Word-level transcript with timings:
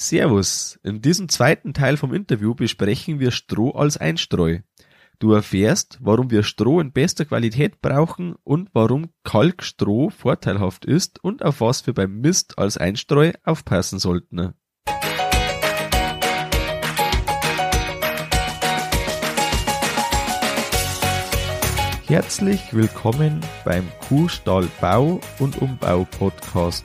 Servus. 0.00 0.78
In 0.84 1.02
diesem 1.02 1.28
zweiten 1.28 1.74
Teil 1.74 1.96
vom 1.96 2.14
Interview 2.14 2.54
besprechen 2.54 3.18
wir 3.18 3.32
Stroh 3.32 3.72
als 3.72 3.96
Einstreu. 3.96 4.60
Du 5.18 5.32
erfährst, 5.32 5.98
warum 6.00 6.30
wir 6.30 6.44
Stroh 6.44 6.78
in 6.78 6.92
bester 6.92 7.24
Qualität 7.24 7.80
brauchen 7.82 8.36
und 8.44 8.70
warum 8.74 9.10
Kalkstroh 9.24 10.10
vorteilhaft 10.10 10.84
ist 10.84 11.22
und 11.24 11.44
auf 11.44 11.60
was 11.60 11.84
wir 11.88 11.94
beim 11.94 12.20
Mist 12.20 12.60
als 12.60 12.78
Einstreu 12.78 13.32
aufpassen 13.42 13.98
sollten. 13.98 14.54
Herzlich 22.06 22.72
willkommen 22.72 23.40
beim 23.64 23.88
Kuhstall 24.08 24.68
Bau 24.80 25.20
und 25.40 25.60
Umbau 25.60 26.06
Podcast. 26.18 26.84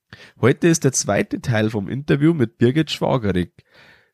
Heute 0.39 0.67
ist 0.67 0.83
der 0.83 0.91
zweite 0.91 1.41
Teil 1.41 1.69
vom 1.69 1.87
Interview 1.87 2.33
mit 2.33 2.57
Birgit 2.57 2.91
Schwagerig. 2.91 3.63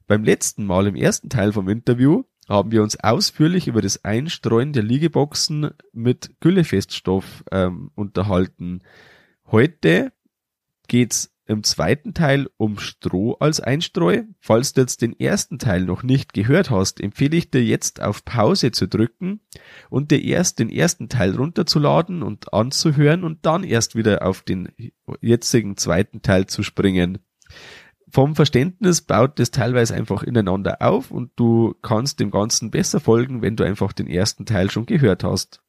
Beim 0.08 0.24
letzten 0.24 0.66
Mal 0.66 0.88
im 0.88 0.96
ersten 0.96 1.30
Teil 1.30 1.52
vom 1.52 1.68
Interview 1.70 2.24
haben 2.48 2.71
wir 2.71 2.82
uns 2.82 2.99
ausführlich 2.99 3.68
über 3.68 3.82
das 3.82 4.05
Einstreuen 4.05 4.74
der 4.74 4.84
Liegeboxen 4.84 5.71
mit 5.91 6.36
Güllefeststoff 6.40 7.44
ähm, 7.52 7.91
unterhalten. 7.96 8.82
Heute 9.52 10.13
geht's 10.88 11.37
im 11.48 11.63
zweiten 11.63 12.13
Teil 12.13 12.49
um 12.57 12.77
Stroh 12.77 13.34
als 13.40 13.59
Einstreu. 13.59 14.23
Falls 14.40 14.73
du 14.73 14.81
jetzt 14.81 15.01
den 15.01 15.17
ersten 15.17 15.59
Teil 15.59 15.85
noch 15.85 16.03
nicht 16.03 16.34
gehört 16.34 16.70
hast, 16.70 16.99
empfehle 17.01 17.37
ich 17.37 17.49
dir 17.49 17.63
jetzt 17.63 18.01
auf 18.01 18.26
Pause 18.26 18.71
zu 18.71 18.87
drücken 18.87 19.40
und 19.90 20.12
dir 20.12 20.21
erst 20.21 20.59
den 20.59 20.70
ersten 20.70 21.09
Teil 21.09 21.35
runterzuladen 21.35 22.21
und 22.21 22.53
anzuhören 22.53 23.23
und 23.23 23.45
dann 23.45 23.63
erst 23.63 23.95
wieder 23.95 24.25
auf 24.25 24.41
den 24.41 24.70
jetzigen 25.21 25.77
zweiten 25.77 26.21
Teil 26.21 26.48
zu 26.48 26.63
springen. 26.63 27.20
Vom 28.09 28.35
Verständnis 28.35 29.01
baut 29.01 29.40
das 29.40 29.51
teilweise 29.51 29.93
einfach 29.93 30.23
ineinander 30.23 30.81
auf 30.81 31.12
und 31.12 31.31
du 31.35 31.75
kannst 31.81 32.20
dem 32.20 32.31
Ganzen 32.31 32.71
besser 32.71 32.99
folgen, 32.99 33.41
wenn 33.41 33.55
du 33.55 33.63
einfach 33.63 33.93
den 33.93 34.07
ersten 34.07 34.45
Teil 34.45 34.70
schon 34.70 34.85
gehört 34.85 35.23
hast. 35.23 35.62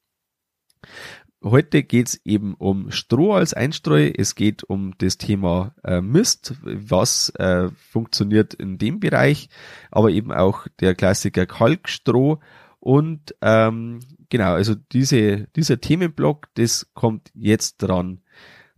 Heute 1.43 1.85
geht's 1.85 2.21
eben 2.25 2.55
um 2.55 2.91
Stroh 2.91 3.35
als 3.35 3.55
Einstreu. 3.55 4.11
Es 4.17 4.35
geht 4.35 4.65
um 4.65 4.95
das 4.99 5.19
Thema 5.19 5.73
äh, 5.85 6.01
Mist, 6.01 6.55
was 6.63 7.31
äh, 7.37 7.69
funktioniert 7.91 8.55
in 8.55 8.77
dem 8.77 8.99
Bereich, 8.99 9.49
aber 9.93 10.11
eben 10.11 10.33
auch 10.33 10.67
der 10.81 10.97
Klassiker 10.97 11.47
Kalkstroh. 11.47 12.41
Und 12.81 13.37
ähm, 13.41 14.01
genau, 14.31 14.55
also 14.55 14.75
diese, 14.75 15.47
dieser 15.55 15.81
Themenblock, 15.81 16.49
das 16.55 16.91
kommt 16.95 17.31
jetzt 17.35 17.79
dran. 17.79 18.21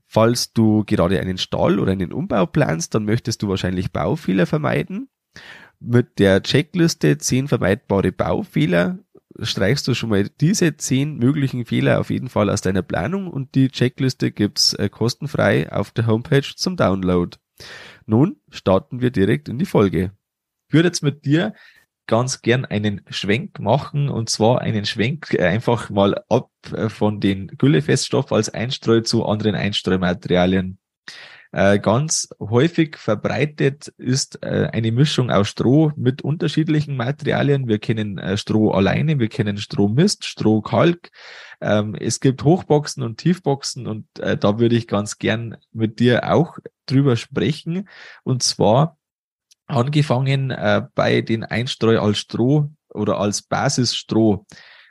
Falls 0.06 0.52
du 0.52 0.84
gerade 0.84 1.18
einen 1.18 1.38
Stall 1.38 1.78
oder 1.78 1.92
einen 1.92 2.12
Umbau 2.12 2.44
planst, 2.44 2.94
dann 2.94 3.06
möchtest 3.06 3.42
du 3.42 3.48
wahrscheinlich 3.48 3.90
Baufehler 3.90 4.44
vermeiden. 4.44 5.08
Mit 5.78 6.18
der 6.18 6.42
Checkliste 6.42 7.16
10 7.16 7.48
vermeidbare 7.48 8.12
Baufehler 8.12 8.98
streichst 9.38 9.86
du 9.86 9.94
schon 9.94 10.10
mal 10.10 10.28
diese 10.40 10.76
zehn 10.76 11.16
möglichen 11.16 11.64
Fehler 11.64 12.00
auf 12.00 12.10
jeden 12.10 12.28
Fall 12.28 12.50
aus 12.50 12.60
deiner 12.60 12.82
Planung 12.82 13.28
und 13.28 13.54
die 13.54 13.68
Checkliste 13.68 14.32
gibt's 14.32 14.74
äh, 14.74 14.88
kostenfrei 14.88 15.70
auf 15.72 15.90
der 15.92 16.06
Homepage 16.06 16.54
zum 16.56 16.76
Download. 16.76 17.36
Nun 18.06 18.36
starten 18.50 19.00
wir 19.00 19.10
direkt 19.10 19.48
in 19.48 19.58
die 19.58 19.66
Folge. 19.66 20.12
Ich 20.68 20.74
würde 20.74 20.88
jetzt 20.88 21.02
mit 21.02 21.24
dir 21.24 21.54
ganz 22.06 22.42
gern 22.42 22.64
einen 22.64 23.02
Schwenk 23.08 23.60
machen 23.60 24.08
und 24.08 24.28
zwar 24.30 24.60
einen 24.60 24.84
Schwenk 24.84 25.38
einfach 25.38 25.90
mal 25.90 26.20
ab 26.28 26.50
äh, 26.72 26.88
von 26.88 27.20
den 27.20 27.46
Güllefeststoff 27.46 28.32
als 28.32 28.48
Einstreu 28.48 29.00
zu 29.00 29.24
anderen 29.24 29.54
Einstreumaterialien. 29.54 30.78
Äh, 31.52 31.80
ganz 31.80 32.28
häufig 32.38 32.96
verbreitet 32.96 33.88
ist 33.96 34.40
äh, 34.42 34.68
eine 34.72 34.92
Mischung 34.92 35.30
aus 35.32 35.48
Stroh 35.48 35.90
mit 35.96 36.22
unterschiedlichen 36.22 36.96
Materialien. 36.96 37.66
Wir 37.66 37.80
kennen 37.80 38.18
äh, 38.18 38.36
Stroh 38.36 38.70
alleine, 38.70 39.18
wir 39.18 39.28
kennen 39.28 39.58
Strohmist, 39.58 40.24
Strohkalk. 40.24 41.10
Ähm, 41.60 41.96
es 41.96 42.20
gibt 42.20 42.44
Hochboxen 42.44 43.02
und 43.02 43.18
Tiefboxen 43.18 43.88
und 43.88 44.06
äh, 44.20 44.36
da 44.36 44.60
würde 44.60 44.76
ich 44.76 44.86
ganz 44.86 45.18
gern 45.18 45.56
mit 45.72 45.98
dir 45.98 46.32
auch 46.32 46.58
drüber 46.86 47.16
sprechen. 47.16 47.88
Und 48.22 48.44
zwar 48.44 48.96
angefangen 49.66 50.52
äh, 50.52 50.82
bei 50.94 51.20
den 51.20 51.42
Einstreu 51.42 51.98
als 51.98 52.18
Stroh 52.18 52.70
oder 52.90 53.18
als 53.18 53.42
Basisstroh. 53.42 54.46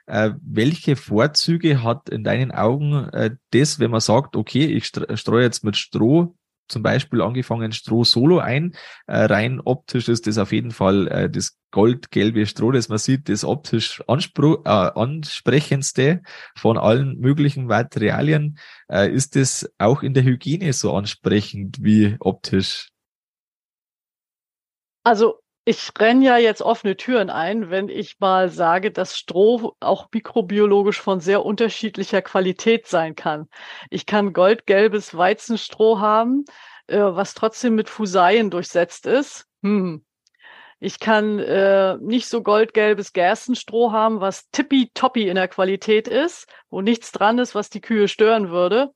Äh, 0.07 0.31
welche 0.41 0.97
Vorzüge 0.97 1.83
hat 1.83 2.09
in 2.09 2.25
deinen 2.25 2.51
Augen 2.51 3.07
äh, 3.09 3.31
das, 3.51 3.79
wenn 3.79 3.91
man 3.91 4.01
sagt, 4.01 4.35
okay, 4.35 4.65
ich 4.65 4.87
streue 4.87 5.43
jetzt 5.43 5.63
mit 5.63 5.77
Stroh 5.77 6.35
zum 6.69 6.83
Beispiel 6.83 7.21
angefangen 7.21 7.71
Stroh 7.71 8.03
Solo 8.03 8.39
ein. 8.39 8.73
Äh, 9.07 9.25
rein 9.25 9.59
optisch 9.59 10.07
ist 10.07 10.27
das 10.27 10.37
auf 10.37 10.51
jeden 10.51 10.71
Fall 10.71 11.07
äh, 11.07 11.29
das 11.29 11.57
goldgelbe 11.71 12.45
Stroh, 12.45 12.71
das 12.71 12.89
man 12.89 12.97
sieht, 12.97 13.29
das 13.29 13.43
optisch 13.43 14.01
äh, 14.07 14.69
ansprechendste 14.69 16.21
von 16.55 16.77
allen 16.77 17.19
möglichen 17.19 17.65
Materialien. 17.65 18.57
Äh, 18.89 19.11
ist 19.11 19.35
das 19.35 19.69
auch 19.77 20.03
in 20.03 20.13
der 20.13 20.23
Hygiene 20.23 20.73
so 20.73 20.93
ansprechend 20.95 21.83
wie 21.83 22.15
optisch? 22.19 22.89
Also 25.03 25.39
ich 25.69 25.91
renne 25.99 26.25
ja 26.25 26.37
jetzt 26.37 26.63
offene 26.63 26.97
Türen 26.97 27.29
ein, 27.29 27.69
wenn 27.69 27.89
ich 27.89 28.19
mal 28.19 28.49
sage, 28.49 28.89
dass 28.89 29.15
Stroh 29.15 29.75
auch 29.79 30.07
mikrobiologisch 30.11 30.99
von 30.99 31.19
sehr 31.19 31.45
unterschiedlicher 31.45 32.23
Qualität 32.23 32.87
sein 32.87 33.13
kann. 33.15 33.47
Ich 33.91 34.07
kann 34.07 34.33
goldgelbes 34.33 35.15
Weizenstroh 35.15 35.99
haben, 35.99 36.45
äh, 36.87 36.97
was 36.97 37.35
trotzdem 37.35 37.75
mit 37.75 37.87
Fuseien 37.87 38.49
durchsetzt 38.49 39.05
ist. 39.05 39.45
Hm. 39.61 40.03
Ich 40.79 40.99
kann 40.99 41.37
äh, 41.37 41.97
nicht 41.97 42.27
so 42.27 42.41
goldgelbes 42.41 43.13
Gerstenstroh 43.13 43.91
haben, 43.91 44.21
was 44.21 44.49
tippitoppi 44.49 45.27
in 45.27 45.35
der 45.35 45.49
Qualität 45.49 46.07
ist, 46.07 46.47
wo 46.71 46.81
nichts 46.81 47.11
dran 47.11 47.37
ist, 47.37 47.53
was 47.53 47.69
die 47.69 47.81
Kühe 47.81 48.07
stören 48.07 48.49
würde. 48.49 48.91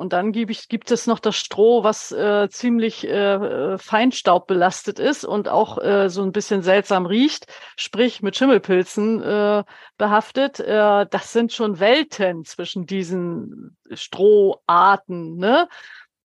Und 0.00 0.14
dann 0.14 0.32
gibt, 0.32 0.50
ich, 0.50 0.70
gibt 0.70 0.90
es 0.90 1.06
noch 1.06 1.18
das 1.18 1.36
Stroh, 1.36 1.84
was 1.84 2.10
äh, 2.10 2.48
ziemlich 2.48 3.06
äh, 3.06 3.34
äh, 3.34 3.76
Feinstaub 3.76 4.46
belastet 4.46 4.98
ist 4.98 5.26
und 5.26 5.46
auch 5.46 5.76
äh, 5.76 6.08
so 6.08 6.22
ein 6.22 6.32
bisschen 6.32 6.62
seltsam 6.62 7.04
riecht, 7.04 7.48
sprich 7.76 8.22
mit 8.22 8.34
Schimmelpilzen 8.34 9.22
äh, 9.22 9.62
behaftet. 9.98 10.58
Äh, 10.58 11.04
das 11.10 11.34
sind 11.34 11.52
schon 11.52 11.80
Welten 11.80 12.46
zwischen 12.46 12.86
diesen 12.86 13.76
Stroharten. 13.92 15.36
Ne? 15.36 15.68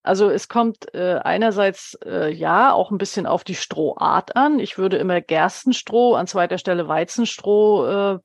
Also 0.04 0.30
es 0.30 0.48
kommt 0.48 0.94
äh, 0.94 1.20
einerseits 1.22 1.98
äh, 2.06 2.32
ja 2.32 2.72
auch 2.72 2.92
ein 2.92 2.98
bisschen 2.98 3.26
auf 3.26 3.44
die 3.44 3.56
Strohart 3.56 4.38
an. 4.38 4.58
Ich 4.60 4.78
würde 4.78 4.96
immer 4.96 5.20
Gerstenstroh, 5.20 6.16
an 6.16 6.28
zweiter 6.28 6.60
Stelle 6.60 6.88
Weizenstroh 6.88 7.88
äh, 7.88 8.20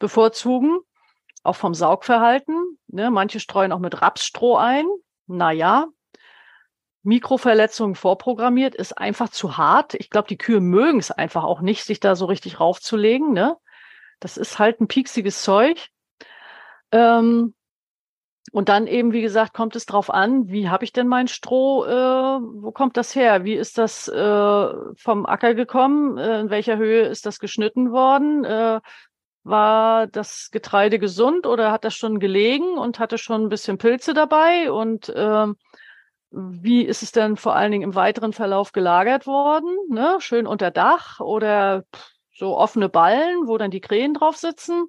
bevorzugen 0.00 0.80
auch 1.42 1.56
vom 1.56 1.74
Saugverhalten. 1.74 2.78
Ne? 2.88 3.10
Manche 3.10 3.40
streuen 3.40 3.72
auch 3.72 3.78
mit 3.78 4.02
Rapsstroh 4.02 4.56
ein. 4.56 4.86
Naja, 5.26 5.86
Mikroverletzungen 7.02 7.94
vorprogrammiert 7.94 8.74
ist 8.74 8.98
einfach 8.98 9.30
zu 9.30 9.56
hart. 9.56 9.94
Ich 9.94 10.10
glaube, 10.10 10.28
die 10.28 10.38
Kühe 10.38 10.60
mögen 10.60 10.98
es 10.98 11.10
einfach 11.10 11.44
auch 11.44 11.60
nicht, 11.60 11.84
sich 11.84 12.00
da 12.00 12.14
so 12.14 12.26
richtig 12.26 12.60
raufzulegen. 12.60 13.32
Ne? 13.32 13.56
Das 14.20 14.36
ist 14.36 14.58
halt 14.58 14.80
ein 14.80 14.88
pieksiges 14.88 15.42
Zeug. 15.42 15.88
Ähm, 16.92 17.54
und 18.52 18.68
dann 18.68 18.86
eben, 18.86 19.12
wie 19.12 19.22
gesagt, 19.22 19.54
kommt 19.54 19.76
es 19.76 19.86
drauf 19.86 20.10
an, 20.10 20.48
wie 20.48 20.68
habe 20.68 20.84
ich 20.84 20.92
denn 20.92 21.06
mein 21.06 21.28
Stroh, 21.28 21.84
äh, 21.84 21.90
wo 21.90 22.72
kommt 22.72 22.96
das 22.96 23.14
her? 23.14 23.44
Wie 23.44 23.54
ist 23.54 23.78
das 23.78 24.08
äh, 24.08 24.68
vom 24.96 25.24
Acker 25.26 25.54
gekommen? 25.54 26.18
Äh, 26.18 26.40
in 26.40 26.50
welcher 26.50 26.76
Höhe 26.76 27.02
ist 27.02 27.26
das 27.26 27.38
geschnitten 27.38 27.92
worden? 27.92 28.44
War 29.42 30.06
das 30.06 30.50
Getreide 30.52 30.98
gesund 30.98 31.46
oder 31.46 31.72
hat 31.72 31.84
das 31.84 31.94
schon 31.94 32.20
gelegen 32.20 32.76
und 32.78 32.98
hatte 32.98 33.18
schon 33.18 33.44
ein 33.44 33.48
bisschen 33.48 33.78
Pilze 33.78 34.14
dabei? 34.14 34.70
Und 34.70 35.12
ähm, 35.16 35.56
wie 36.30 36.82
ist 36.82 37.02
es 37.02 37.12
denn 37.12 37.36
vor 37.36 37.56
allen 37.56 37.72
Dingen 37.72 37.84
im 37.84 37.94
weiteren 37.94 38.32
Verlauf 38.32 38.72
gelagert 38.72 39.26
worden? 39.26 39.74
Ne? 39.88 40.16
Schön 40.20 40.46
unter 40.46 40.70
Dach 40.70 41.20
oder 41.20 41.84
so 42.34 42.56
offene 42.56 42.88
Ballen, 42.88 43.46
wo 43.46 43.58
dann 43.58 43.70
die 43.70 43.80
Krähen 43.80 44.14
drauf 44.14 44.36
sitzen. 44.36 44.86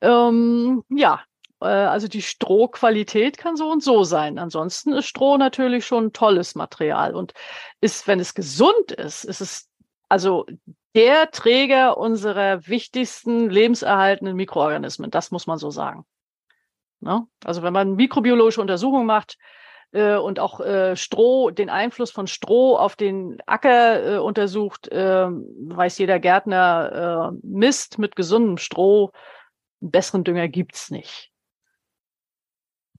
Ähm, 0.00 0.84
ja, 0.88 1.20
Äh, 1.60 1.66
also 1.66 2.08
die 2.08 2.22
Strohqualität 2.22 3.38
kann 3.38 3.56
so 3.56 3.70
und 3.70 3.82
so 3.82 4.04
sein. 4.04 4.38
Ansonsten 4.38 4.92
ist 4.92 5.06
Stroh 5.06 5.36
natürlich 5.38 5.86
schon 5.86 6.06
ein 6.06 6.12
tolles 6.12 6.54
Material 6.54 7.14
und 7.14 7.32
ist, 7.80 8.06
wenn 8.06 8.20
es 8.20 8.34
gesund 8.34 8.92
ist, 8.92 9.24
ist 9.24 9.40
es 9.40 9.68
also 10.08 10.46
der 10.94 11.30
Träger 11.30 11.96
unserer 11.96 12.66
wichtigsten 12.66 13.50
lebenserhaltenden 13.50 14.36
Mikroorganismen. 14.36 15.10
Das 15.10 15.30
muss 15.30 15.46
man 15.46 15.58
so 15.58 15.70
sagen. 15.70 16.04
Ne? 17.00 17.26
Also 17.44 17.62
wenn 17.62 17.72
man 17.72 17.96
mikrobiologische 17.96 18.60
Untersuchungen 18.60 19.06
macht, 19.06 19.36
äh, 19.94 20.16
und 20.16 20.40
auch 20.40 20.60
äh, 20.60 20.96
Stroh, 20.96 21.50
den 21.50 21.70
Einfluss 21.70 22.10
von 22.10 22.26
Stroh 22.26 22.76
auf 22.76 22.96
den 22.96 23.38
Acker 23.46 24.16
äh, 24.16 24.18
untersucht, 24.18 24.88
äh, 24.88 25.26
weiß 25.28 25.98
jeder 25.98 26.18
Gärtner, 26.18 27.32
äh, 27.32 27.38
Mist 27.46 27.98
mit 27.98 28.16
gesundem 28.16 28.58
Stroh, 28.58 29.12
einen 29.80 29.92
besseren 29.92 30.24
Dünger 30.24 30.48
gibt's 30.48 30.90
nicht. 30.90 31.30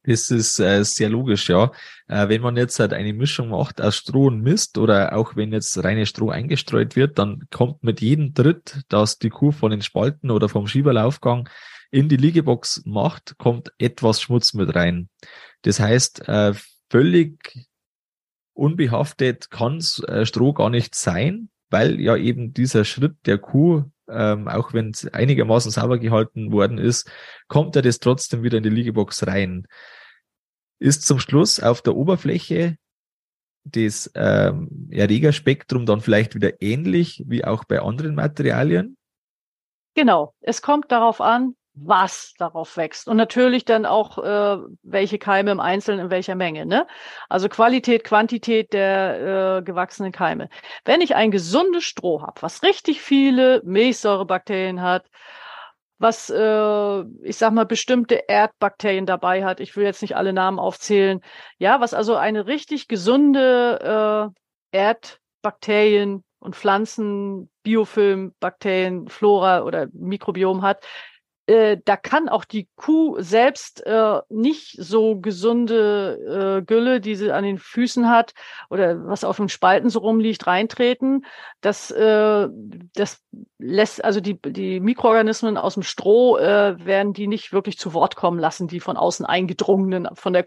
Das 0.06 0.30
ist 0.30 0.60
äh, 0.60 0.84
sehr 0.84 1.10
logisch, 1.10 1.50
ja. 1.50 1.72
Äh, 2.08 2.30
wenn 2.30 2.42
man 2.42 2.58
jetzt 2.58 2.80
halt 2.80 2.94
eine 2.94 3.14
Mischung 3.14 3.50
macht 3.50 3.82
aus 3.82 3.98
Stroh 3.98 4.28
und 4.28 4.42
Mist 4.42 4.78
oder 4.78 5.16
auch 5.16 5.36
wenn 5.36 5.52
jetzt 5.52 5.84
reine 5.84 6.06
Stroh 6.06 6.30
eingestreut 6.30 6.96
wird, 6.96 7.18
dann 7.18 7.48
kommt 7.52 7.84
mit 7.84 8.02
jedem 8.02 8.34
Tritt, 8.34 8.82
dass 8.90 9.18
die 9.18 9.30
Kuh 9.30 9.52
von 9.52 9.72
den 9.72 9.82
Spalten 9.82 10.30
oder 10.30 10.48
vom 10.48 10.68
Schieberlaufgang 10.68 11.50
in 11.92 12.10
die 12.10 12.18
Liegebox 12.18 12.84
macht, 12.86 13.38
kommt 13.38 13.72
etwas 13.78 14.22
Schmutz 14.22 14.54
mit 14.54 14.76
rein. 14.76 15.10
Das 15.64 15.80
heißt, 15.80 16.28
äh, 16.28 16.54
völlig 16.90 17.68
unbehaftet 18.54 19.50
kann 19.50 19.84
äh, 20.08 20.26
Stroh 20.26 20.54
gar 20.54 20.70
nicht 20.70 20.94
sein, 20.94 21.50
weil 21.70 22.00
ja 22.00 22.16
eben 22.16 22.54
dieser 22.54 22.86
Schritt 22.86 23.16
der 23.26 23.38
Kuh, 23.38 23.84
ähm, 24.08 24.48
auch 24.48 24.74
wenn 24.74 24.92
es 24.92 25.08
einigermaßen 25.08 25.72
sauber 25.72 25.98
gehalten 25.98 26.52
worden 26.52 26.78
ist, 26.78 27.10
kommt 27.48 27.76
er 27.76 27.82
das 27.82 28.00
trotzdem 28.00 28.44
wieder 28.44 28.58
in 28.58 28.64
die 28.64 28.70
Liegebox 28.70 29.26
rein. 29.28 29.68
Ist 30.80 31.04
zum 31.04 31.20
Schluss 31.20 31.60
auf 31.60 31.82
der 31.82 31.96
Oberfläche 31.96 32.78
das 33.64 34.12
ähm, 34.14 34.90
Erregerspektrum 34.92 35.86
dann 35.86 36.02
vielleicht 36.02 36.36
wieder 36.36 36.62
ähnlich 36.62 37.24
wie 37.28 37.44
auch 37.44 37.64
bei 37.64 37.82
anderen 37.82 38.14
Materialien? 38.14 38.96
Genau, 39.96 40.36
es 40.42 40.62
kommt 40.62 40.92
darauf 40.92 41.20
an, 41.22 41.56
was 41.76 42.34
darauf 42.38 42.78
wächst 42.78 43.08
und 43.08 43.18
natürlich 43.18 43.66
dann 43.66 43.86
auch 43.86 44.18
äh, 44.18 44.58
welche 44.84 45.20
Keime 45.20 45.52
im 45.52 45.60
Einzelnen 45.60 46.06
in 46.06 46.12
welcher 46.12 46.36
Menge. 46.36 46.66
Ne? 46.66 46.88
Also 47.28 47.50
Qualität, 47.50 48.04
Quantität 48.04 48.72
der 48.74 49.58
äh, 49.58 49.62
gewachsenen 49.62 50.12
Keime. 50.12 50.50
Wenn 50.86 51.02
ich 51.02 51.16
ein 51.16 51.32
gesundes 51.32 51.84
Stroh 51.84 52.22
habe, 52.22 52.42
was 52.42 52.64
richtig 52.64 53.02
viele 53.02 53.62
Milchsäurebakterien 53.66 54.82
hat, 54.82 55.06
was 55.98 56.30
äh, 56.30 57.02
ich 57.24 57.38
sag 57.38 57.52
mal 57.52 57.66
bestimmte 57.66 58.24
Erdbakterien 58.28 59.06
dabei 59.06 59.44
hat, 59.44 59.60
ich 59.60 59.76
will 59.76 59.86
jetzt 59.86 60.02
nicht 60.02 60.16
alle 60.16 60.34
Namen 60.34 60.60
aufzählen, 60.60 61.22
ja, 61.58 61.82
was 61.82 61.94
also 61.94 62.16
eine 62.16 62.48
richtig 62.48 62.88
gesunde 62.88 64.32
äh, 64.72 64.78
Erdbakterien 64.78 66.24
und 66.40 66.56
Pflanzen, 66.56 67.50
Biofilm, 67.64 68.34
Bakterien, 68.40 69.08
Flora 69.08 69.64
oder 69.64 69.88
Mikrobiom 69.94 70.62
hat, 70.62 70.86
äh, 71.48 71.78
da 71.86 71.96
kann 71.96 72.28
auch 72.28 72.44
die 72.44 72.68
Kuh 72.76 73.20
selbst 73.20 73.86
äh, 73.86 74.20
nicht 74.30 74.76
so 74.80 75.20
gesunde 75.20 76.60
äh, 76.60 76.66
Gülle, 76.66 77.00
die 77.00 77.16
sie 77.16 77.32
an 77.32 77.44
den 77.44 77.60
Füßen 77.60 78.10
hat 78.10 78.34
oder 78.70 79.06
was 79.06 79.24
auf 79.24 79.38
den 79.38 79.50
Spalten 79.50 79.90
so 79.90 80.00
rumliegt, 80.00 80.48
reintreten. 80.48 81.26
Das, 81.62 81.92
äh, 81.92 82.48
das 82.96 83.22
lässt 83.60 84.04
also 84.04 84.22
die, 84.22 84.42
die 84.42 84.80
Mikroorganismen 84.80 85.58
aus 85.58 85.76
dem 85.76 85.84
Stroh 85.84 86.38
äh, 86.38 86.84
werden 86.84 87.14
die 87.14 87.28
nicht 87.28 87.54
wirklich 87.54 87.78
zu 87.78 87.94
Wort 87.94 88.16
kommen 88.16 88.40
lassen, 88.40 88.68
die 88.68 88.80
von 88.80 88.98
außen 88.98 89.26
eingedrungenen 89.26 90.10
von 90.14 90.34
der 90.34 90.46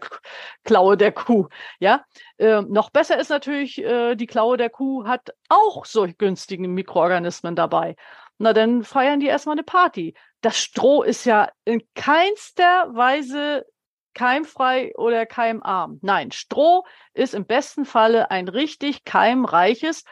Klaue 0.65 0.97
der 0.97 1.13
Kuh. 1.13 1.47
Ja, 1.79 2.03
äh, 2.37 2.61
noch 2.61 2.89
besser 2.89 3.17
ist 3.17 3.29
natürlich, 3.29 3.81
äh, 3.83 4.15
die 4.15 4.27
Klaue 4.27 4.57
der 4.57 4.69
Kuh 4.69 5.05
hat 5.05 5.33
auch 5.47 5.85
solche 5.85 6.15
günstigen 6.15 6.73
Mikroorganismen 6.73 7.55
dabei. 7.55 7.95
Na, 8.39 8.53
dann 8.53 8.83
feiern 8.83 9.19
die 9.19 9.27
erstmal 9.27 9.53
eine 9.53 9.63
Party 9.63 10.15
das 10.41 10.57
Stroh 10.57 11.03
ist 11.03 11.25
ja 11.25 11.49
in 11.65 11.81
keinster 11.95 12.93
Weise 12.93 13.65
keimfrei 14.13 14.93
oder 14.95 15.25
keimarm. 15.25 15.99
Nein, 16.01 16.31
Stroh 16.31 16.85
ist 17.13 17.33
im 17.33 17.45
besten 17.45 17.85
Falle 17.85 18.31
ein 18.31 18.47
richtig 18.47 19.03
keimreiches, 19.05 20.03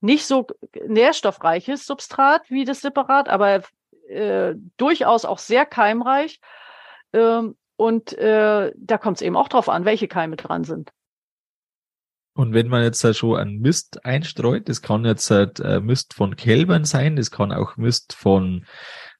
nicht 0.00 0.26
so 0.26 0.46
nährstoffreiches 0.86 1.86
Substrat 1.86 2.48
wie 2.48 2.64
das 2.64 2.80
Separat, 2.80 3.28
aber 3.28 3.62
äh, 4.08 4.54
durchaus 4.76 5.24
auch 5.24 5.38
sehr 5.38 5.66
keimreich. 5.66 6.40
Ähm, 7.12 7.56
und 7.76 8.12
äh, 8.18 8.72
da 8.76 8.98
kommt 8.98 9.16
es 9.18 9.22
eben 9.22 9.36
auch 9.36 9.48
drauf 9.48 9.68
an, 9.68 9.84
welche 9.84 10.08
Keime 10.08 10.36
dran 10.36 10.64
sind. 10.64 10.90
Und 12.40 12.54
wenn 12.54 12.68
man 12.68 12.82
jetzt 12.82 13.04
schon 13.18 13.36
einen 13.36 13.60
Mist 13.60 14.06
einstreut, 14.06 14.70
das 14.70 14.80
kann 14.80 15.04
jetzt 15.04 15.30
halt 15.30 15.60
äh, 15.60 15.78
Mist 15.78 16.14
von 16.14 16.36
Kälbern 16.36 16.86
sein, 16.86 17.16
das 17.16 17.30
kann 17.30 17.52
auch 17.52 17.76
Mist 17.76 18.14
von 18.14 18.64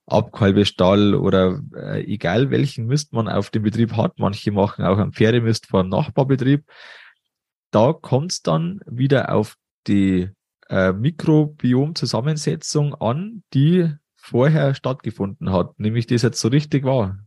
Abkalbestall 0.07 1.15
oder 1.15 1.61
äh, 1.75 2.03
egal 2.05 2.51
welchen 2.51 2.87
Mist 2.87 3.13
man 3.13 3.29
auf 3.29 3.51
dem 3.51 3.63
Betrieb 3.63 3.93
hat. 3.93 4.19
Manche 4.19 4.53
machen 4.53 4.87
auch 4.87 4.97
einen 4.97 5.13
Pferdemist 5.13 5.67
einem 5.67 5.91
Nachbarbetrieb. 5.91 6.65
Da 7.71 7.93
kommt 7.93 8.33
es 8.33 8.41
dann 8.41 8.81
wieder 8.87 9.35
auf 9.35 9.59
die 9.87 10.31
äh, 10.71 10.95
Mikrobiom-Zusammensetzung 10.95 12.95
an, 12.95 13.43
die 13.53 13.93
vorher 14.17 14.75
stattgefunden 14.75 15.53
hat, 15.53 15.79
nämlich 15.79 16.07
das 16.07 16.23
jetzt 16.23 16.41
so 16.41 16.49
richtig 16.49 16.85
war. 16.85 17.19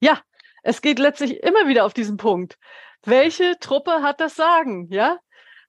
Ja, 0.00 0.20
es 0.66 0.82
geht 0.82 0.98
letztlich 0.98 1.42
immer 1.44 1.68
wieder 1.68 1.84
auf 1.84 1.94
diesen 1.94 2.16
Punkt. 2.16 2.58
Welche 3.04 3.56
Truppe 3.60 4.02
hat 4.02 4.20
das 4.20 4.34
Sagen? 4.34 4.88
Ja, 4.90 5.18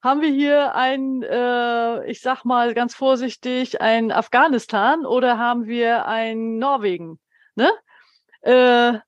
haben 0.01 0.21
wir 0.21 0.29
hier 0.29 0.73
ein, 0.73 1.21
äh, 1.21 2.09
ich 2.09 2.19
sag 2.21 2.45
mal 2.45 2.73
ganz 2.73 2.95
vorsichtig, 2.95 3.79
ein 3.79 4.11
Afghanistan 4.11 5.05
oder 5.05 5.37
haben 5.37 5.67
wir 5.67 6.07
ein 6.07 6.57
Norwegen? 6.57 7.19
Ne? 7.55 7.69
Äh, 8.41 8.99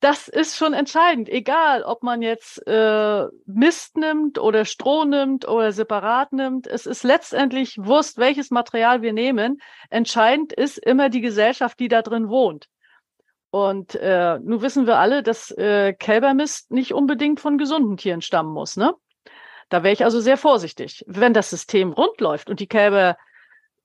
das 0.00 0.28
ist 0.28 0.56
schon 0.56 0.72
entscheidend, 0.72 1.28
egal 1.28 1.82
ob 1.82 2.02
man 2.02 2.22
jetzt 2.22 2.66
äh, 2.66 3.24
Mist 3.44 3.98
nimmt 3.98 4.38
oder 4.38 4.64
Stroh 4.64 5.04
nimmt 5.04 5.46
oder 5.46 5.72
separat 5.72 6.32
nimmt. 6.32 6.66
Es 6.66 6.86
ist 6.86 7.04
letztendlich 7.04 7.76
Wurst, 7.78 8.16
welches 8.16 8.50
Material 8.50 9.02
wir 9.02 9.12
nehmen. 9.12 9.60
Entscheidend 9.90 10.54
ist 10.54 10.78
immer 10.78 11.10
die 11.10 11.20
Gesellschaft, 11.22 11.78
die 11.80 11.88
da 11.88 12.00
drin 12.00 12.28
wohnt. 12.28 12.68
Und 13.54 13.94
äh, 13.94 14.40
nun 14.40 14.62
wissen 14.62 14.88
wir 14.88 14.98
alle, 14.98 15.22
dass 15.22 15.52
äh, 15.52 15.92
Kälbermist 15.92 16.72
nicht 16.72 16.92
unbedingt 16.92 17.38
von 17.38 17.56
gesunden 17.56 17.96
Tieren 17.96 18.20
stammen 18.20 18.52
muss. 18.52 18.76
Ne? 18.76 18.94
Da 19.68 19.84
wäre 19.84 19.92
ich 19.92 20.02
also 20.02 20.18
sehr 20.18 20.36
vorsichtig. 20.36 21.04
Wenn 21.06 21.34
das 21.34 21.50
System 21.50 21.92
rund 21.92 22.20
läuft 22.20 22.50
und 22.50 22.58
die 22.58 22.66
Kälber 22.66 23.16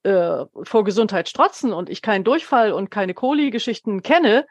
äh, 0.01 0.45
vor 0.63 0.83
Gesundheit 0.83 1.29
strotzen 1.29 1.71
und 1.71 1.87
ich 1.91 2.01
keinen 2.01 2.23
Durchfall 2.23 2.73
und 2.73 2.89
keine 2.89 3.13
Koli-Geschichten 3.13 4.01
kenne, 4.01 4.47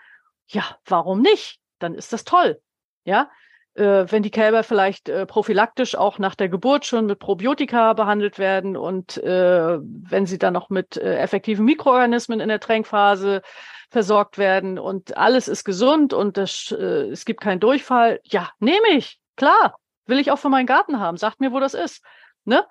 ja, 0.46 0.62
warum 0.86 1.20
nicht? 1.20 1.58
Dann 1.80 1.96
ist 1.96 2.12
das 2.12 2.22
toll. 2.22 2.60
Ja, 3.02 3.28
äh, 3.74 4.04
wenn 4.08 4.22
die 4.22 4.30
Kälber 4.30 4.62
vielleicht 4.62 5.08
äh, 5.08 5.26
prophylaktisch 5.26 5.96
auch 5.96 6.20
nach 6.20 6.36
der 6.36 6.48
Geburt 6.48 6.86
schon 6.86 7.06
mit 7.06 7.18
Probiotika 7.18 7.92
behandelt 7.94 8.38
werden 8.38 8.76
und 8.76 9.16
äh, 9.16 9.78
wenn 9.80 10.26
sie 10.26 10.38
dann 10.38 10.54
noch 10.54 10.70
mit 10.70 10.96
äh, 10.96 11.16
effektiven 11.16 11.64
Mikroorganismen 11.64 12.38
in 12.38 12.48
der 12.48 12.60
Tränkphase 12.60 13.42
versorgt 13.90 14.38
werden 14.38 14.78
und 14.78 15.16
alles 15.16 15.48
ist 15.48 15.64
gesund 15.64 16.12
und 16.12 16.36
das, 16.36 16.72
äh, 16.72 17.10
es 17.10 17.24
gibt 17.24 17.40
keinen 17.40 17.60
Durchfall, 17.60 18.20
ja, 18.24 18.50
nehme 18.58 18.88
ich, 18.90 19.18
klar. 19.36 19.78
Will 20.06 20.18
ich 20.18 20.30
auch 20.30 20.38
für 20.38 20.48
meinen 20.48 20.66
Garten 20.66 21.00
haben. 21.00 21.18
Sagt 21.18 21.38
mir, 21.38 21.52
wo 21.52 21.60
das 21.60 21.74
ist. 21.74 22.02
Ne? 22.44 22.66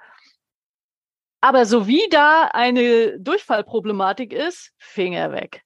Aber 1.40 1.66
so 1.66 1.86
wie 1.86 2.10
da 2.10 2.50
eine 2.52 3.20
Durchfallproblematik 3.20 4.34
ist, 4.34 4.74
Finger 4.80 5.32
weg. 5.32 5.64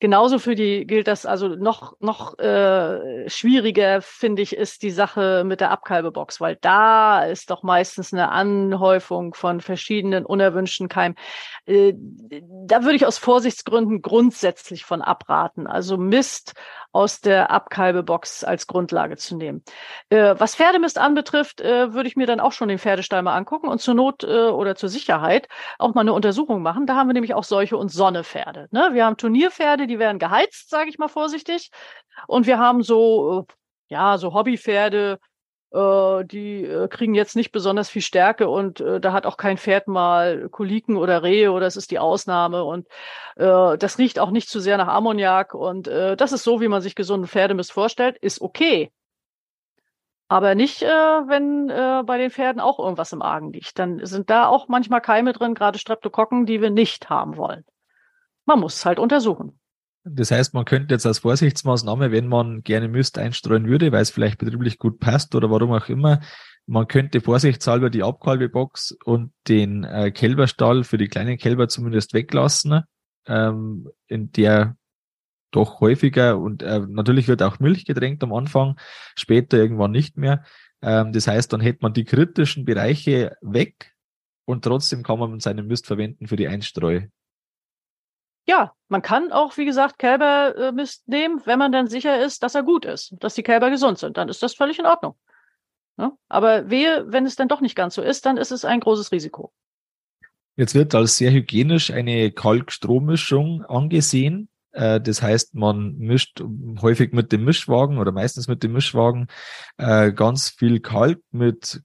Genauso 0.00 0.38
für 0.38 0.54
die 0.54 0.86
gilt 0.86 1.08
das 1.08 1.26
also 1.26 1.48
noch 1.48 1.94
noch 2.00 2.38
äh, 2.38 3.28
schwieriger 3.28 4.00
finde 4.00 4.40
ich 4.40 4.56
ist 4.56 4.82
die 4.82 4.90
Sache 4.90 5.44
mit 5.44 5.60
der 5.60 5.70
Abkalbebox, 5.70 6.40
weil 6.40 6.56
da 6.56 7.24
ist 7.24 7.50
doch 7.50 7.62
meistens 7.62 8.14
eine 8.14 8.30
Anhäufung 8.30 9.34
von 9.34 9.60
verschiedenen 9.60 10.24
unerwünschten 10.24 10.88
Keimen. 10.88 11.18
Äh, 11.66 11.92
da 12.66 12.82
würde 12.82 12.96
ich 12.96 13.04
aus 13.04 13.18
Vorsichtsgründen 13.18 14.00
grundsätzlich 14.00 14.86
von 14.86 15.02
abraten. 15.02 15.66
Also 15.66 15.98
Mist 15.98 16.54
aus 16.92 17.20
der 17.20 17.50
Abkalbebox 17.50 18.44
als 18.44 18.66
Grundlage 18.66 19.16
zu 19.16 19.36
nehmen. 19.36 19.62
Äh, 20.08 20.34
was 20.38 20.56
Pferdemist 20.56 20.98
anbetrifft, 20.98 21.60
äh, 21.60 21.92
würde 21.92 22.08
ich 22.08 22.16
mir 22.16 22.26
dann 22.26 22.40
auch 22.40 22.52
schon 22.52 22.68
den 22.68 22.78
Pferdestall 22.78 23.22
mal 23.22 23.36
angucken 23.36 23.68
und 23.68 23.80
zur 23.80 23.94
Not 23.94 24.24
äh, 24.24 24.48
oder 24.48 24.74
zur 24.74 24.88
Sicherheit 24.88 25.48
auch 25.78 25.94
mal 25.94 26.02
eine 26.02 26.12
Untersuchung 26.12 26.62
machen. 26.62 26.86
Da 26.86 26.96
haben 26.96 27.08
wir 27.08 27.14
nämlich 27.14 27.34
auch 27.34 27.44
solche 27.44 27.76
und 27.76 27.90
Sonnepferde. 27.90 28.68
Ne? 28.70 28.90
Wir 28.92 29.04
haben 29.04 29.16
Turnierpferde, 29.16 29.86
die 29.86 29.98
werden 29.98 30.18
geheizt, 30.18 30.70
sage 30.70 30.90
ich 30.90 30.98
mal 30.98 31.08
vorsichtig. 31.08 31.70
Und 32.26 32.46
wir 32.46 32.58
haben 32.58 32.82
so, 32.82 33.46
äh, 33.48 33.52
ja, 33.88 34.18
so 34.18 34.34
Hobbypferde, 34.34 35.18
die 35.72 36.64
äh, 36.64 36.88
kriegen 36.88 37.14
jetzt 37.14 37.36
nicht 37.36 37.52
besonders 37.52 37.88
viel 37.88 38.02
Stärke 38.02 38.48
und 38.48 38.80
äh, 38.80 39.00
da 39.00 39.12
hat 39.12 39.24
auch 39.24 39.36
kein 39.36 39.56
Pferd 39.56 39.86
mal 39.86 40.48
Koliken 40.48 40.96
oder 40.96 41.22
Rehe 41.22 41.52
oder 41.52 41.66
es 41.66 41.76
ist 41.76 41.92
die 41.92 42.00
Ausnahme 42.00 42.64
und 42.64 42.88
äh, 43.36 43.78
das 43.78 43.98
riecht 43.98 44.18
auch 44.18 44.32
nicht 44.32 44.48
zu 44.48 44.58
sehr 44.58 44.78
nach 44.78 44.88
Ammoniak 44.88 45.54
und 45.54 45.86
äh, 45.86 46.16
das 46.16 46.32
ist 46.32 46.42
so, 46.42 46.60
wie 46.60 46.66
man 46.66 46.82
sich 46.82 46.96
gesunden 46.96 47.28
Pferdemist 47.28 47.70
vorstellt, 47.70 48.18
ist 48.18 48.40
okay. 48.40 48.90
Aber 50.26 50.56
nicht, 50.56 50.82
äh, 50.82 50.88
wenn 50.88 51.70
äh, 51.70 52.02
bei 52.04 52.18
den 52.18 52.30
Pferden 52.30 52.60
auch 52.60 52.80
irgendwas 52.80 53.12
im 53.12 53.22
Argen 53.22 53.52
liegt. 53.52 53.78
Dann 53.78 54.04
sind 54.06 54.30
da 54.30 54.46
auch 54.46 54.68
manchmal 54.68 55.00
Keime 55.00 55.32
drin, 55.32 55.54
gerade 55.54 55.78
Streptokokken, 55.78 56.46
die 56.46 56.60
wir 56.60 56.70
nicht 56.70 57.10
haben 57.10 57.36
wollen. 57.36 57.64
Man 58.44 58.58
muss 58.58 58.74
es 58.74 58.86
halt 58.86 58.98
untersuchen. 58.98 59.59
Das 60.04 60.30
heißt, 60.30 60.54
man 60.54 60.64
könnte 60.64 60.94
jetzt 60.94 61.06
als 61.06 61.18
Vorsichtsmaßnahme, 61.18 62.10
wenn 62.10 62.26
man 62.26 62.62
gerne 62.62 62.88
Mist 62.88 63.18
einstreuen 63.18 63.66
würde, 63.66 63.92
weil 63.92 64.02
es 64.02 64.10
vielleicht 64.10 64.38
betrieblich 64.38 64.78
gut 64.78 64.98
passt 64.98 65.34
oder 65.34 65.50
warum 65.50 65.72
auch 65.72 65.88
immer, 65.88 66.20
man 66.66 66.88
könnte 66.88 67.20
vorsichtshalber 67.20 67.90
die 67.90 68.02
Abkalbebox 68.02 68.96
und 69.04 69.32
den 69.48 69.84
äh, 69.84 70.10
Kälberstall 70.10 70.84
für 70.84 70.98
die 70.98 71.08
kleinen 71.08 71.36
Kälber 71.36 71.68
zumindest 71.68 72.14
weglassen, 72.14 72.82
ähm, 73.26 73.88
in 74.06 74.32
der 74.32 74.76
doch 75.50 75.80
häufiger 75.80 76.38
und 76.38 76.62
äh, 76.62 76.80
natürlich 76.88 77.26
wird 77.26 77.42
auch 77.42 77.58
Milch 77.58 77.84
getränkt 77.84 78.22
am 78.22 78.32
Anfang, 78.32 78.78
später 79.16 79.58
irgendwann 79.58 79.90
nicht 79.90 80.16
mehr. 80.16 80.44
Ähm, 80.80 81.12
das 81.12 81.26
heißt, 81.26 81.52
dann 81.52 81.60
hätte 81.60 81.80
man 81.82 81.92
die 81.92 82.04
kritischen 82.04 82.64
Bereiche 82.64 83.36
weg 83.40 83.92
und 84.44 84.64
trotzdem 84.64 85.02
kann 85.02 85.18
man 85.18 85.40
seinen 85.40 85.66
Mist 85.66 85.86
verwenden 85.86 86.28
für 86.28 86.36
die 86.36 86.48
Einstreu 86.48 87.02
ja, 88.46 88.72
man 88.88 89.02
kann 89.02 89.32
auch, 89.32 89.56
wie 89.56 89.64
gesagt, 89.64 89.98
Kälbermist 89.98 91.06
nehmen, 91.08 91.40
wenn 91.44 91.58
man 91.58 91.72
dann 91.72 91.86
sicher 91.86 92.22
ist, 92.22 92.42
dass 92.42 92.54
er 92.54 92.62
gut 92.62 92.84
ist, 92.84 93.14
dass 93.20 93.34
die 93.34 93.42
Kälber 93.42 93.70
gesund 93.70 93.98
sind. 93.98 94.16
Dann 94.16 94.28
ist 94.28 94.42
das 94.42 94.54
völlig 94.54 94.78
in 94.78 94.86
Ordnung. 94.86 95.14
Ja? 95.98 96.12
Aber 96.28 96.70
wehe, 96.70 97.04
wenn 97.08 97.26
es 97.26 97.36
dann 97.36 97.48
doch 97.48 97.60
nicht 97.60 97.76
ganz 97.76 97.94
so 97.94 98.02
ist, 98.02 98.26
dann 98.26 98.36
ist 98.36 98.50
es 98.50 98.64
ein 98.64 98.80
großes 98.80 99.12
Risiko. 99.12 99.52
Jetzt 100.56 100.74
wird 100.74 100.94
als 100.94 101.16
sehr 101.16 101.30
hygienisch 101.30 101.90
eine 101.90 102.32
Kalk-Strohmischung 102.32 103.64
angesehen. 103.64 104.48
Äh, 104.72 105.00
das 105.00 105.22
heißt, 105.22 105.54
man 105.54 105.96
mischt 105.96 106.42
häufig 106.82 107.12
mit 107.12 107.32
dem 107.32 107.44
Mischwagen 107.44 107.98
oder 107.98 108.12
meistens 108.12 108.48
mit 108.48 108.62
dem 108.62 108.72
Mischwagen 108.72 109.28
äh, 109.78 110.12
ganz 110.12 110.48
viel 110.48 110.80
Kalk 110.80 111.20
mit 111.30 111.82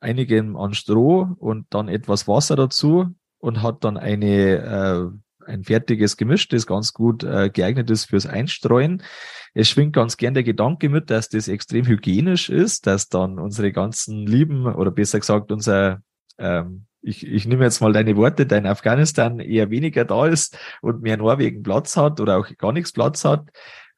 einigem 0.00 0.56
an 0.56 0.74
Stroh 0.74 1.28
und 1.38 1.66
dann 1.70 1.88
etwas 1.88 2.28
Wasser 2.28 2.56
dazu 2.56 3.14
und 3.38 3.62
hat 3.62 3.84
dann 3.84 3.96
eine 3.96 5.12
äh, 5.12 5.18
ein 5.48 5.64
fertiges 5.64 6.16
Gemisch, 6.16 6.48
das 6.48 6.66
ganz 6.66 6.92
gut 6.92 7.24
äh, 7.24 7.50
geeignet 7.50 7.90
ist 7.90 8.06
fürs 8.06 8.26
Einstreuen. 8.26 9.02
Es 9.54 9.68
schwingt 9.68 9.94
ganz 9.94 10.16
gern 10.16 10.34
der 10.34 10.44
Gedanke 10.44 10.88
mit, 10.88 11.10
dass 11.10 11.28
das 11.28 11.48
extrem 11.48 11.86
hygienisch 11.86 12.48
ist, 12.50 12.86
dass 12.86 13.08
dann 13.08 13.38
unsere 13.38 13.72
ganzen 13.72 14.26
Lieben 14.26 14.66
oder 14.66 14.90
besser 14.90 15.18
gesagt 15.18 15.50
unser 15.50 16.02
ähm, 16.38 16.86
ich, 17.00 17.26
ich 17.26 17.46
nehme 17.46 17.64
jetzt 17.64 17.80
mal 17.80 17.92
deine 17.92 18.16
Worte, 18.16 18.46
dein 18.46 18.66
Afghanistan 18.66 19.40
eher 19.40 19.70
weniger 19.70 20.04
da 20.04 20.26
ist 20.26 20.58
und 20.82 21.02
mehr 21.02 21.16
Norwegen 21.16 21.62
Platz 21.62 21.96
hat 21.96 22.20
oder 22.20 22.38
auch 22.38 22.48
gar 22.58 22.72
nichts 22.72 22.92
Platz 22.92 23.24
hat. 23.24 23.48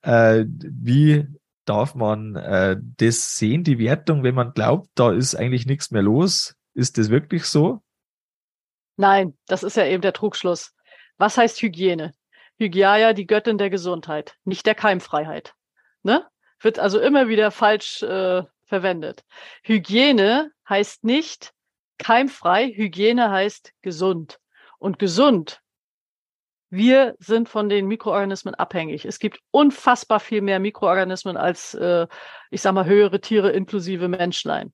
Äh, 0.03 0.45
wie 0.47 1.27
darf 1.65 1.95
man 1.95 2.37
äh, 2.37 2.77
das 2.81 3.37
sehen, 3.37 3.65
die 3.65 3.79
Wertung, 3.79 4.23
wenn 4.23 4.35
man 4.35 4.53
glaubt, 4.53 4.89
da 4.95 5.13
ist 5.13 5.35
eigentlich 5.35 5.67
nichts 5.67 5.91
mehr 5.91 6.03
los? 6.03 6.55
Ist 6.75 6.99
das 6.99 7.11
wirklich 7.11 7.45
so? 7.45 7.81
Nein, 8.97 9.37
das 9.47 9.63
ist 9.63 9.77
ja 9.77 9.87
eben 9.87 10.03
der 10.03 10.13
Trugschluss. 10.13 10.75
Was 11.21 11.37
heißt 11.37 11.61
Hygiene? 11.61 12.15
Hygieia, 12.59 13.13
die 13.13 13.27
Göttin 13.27 13.59
der 13.59 13.69
Gesundheit, 13.69 14.39
nicht 14.45 14.65
der 14.65 14.75
Keimfreiheit. 14.75 15.55
Ne? 16.03 16.27
Wird 16.61 16.79
also 16.79 16.99
immer 16.99 17.29
wieder 17.29 17.51
falsch 17.51 18.03
äh, 18.03 18.43
verwendet. 18.65 19.23
Hygiene 19.63 20.51
heißt 20.67 21.05
nicht 21.05 21.53
keimfrei, 21.99 22.69
Hygiene 22.69 23.31
heißt 23.31 23.75
gesund. 23.83 24.41
Und 24.79 24.99
gesund, 24.99 25.61
wir 26.71 27.17
sind 27.19 27.51
von 27.51 27.69
den 27.69 27.87
Mikroorganismen 27.87 28.55
abhängig. 28.55 29.05
Es 29.05 29.19
gibt 29.19 29.41
unfassbar 29.51 30.21
viel 30.21 30.41
mehr 30.41 30.59
Mikroorganismen 30.59 31.37
als, 31.37 31.75
äh, 31.75 32.07
ich 32.51 32.63
sag 32.63 32.73
mal, 32.73 32.87
höhere 32.87 33.21
Tiere 33.21 33.51
inklusive 33.51 34.09
Menschlein. 34.09 34.73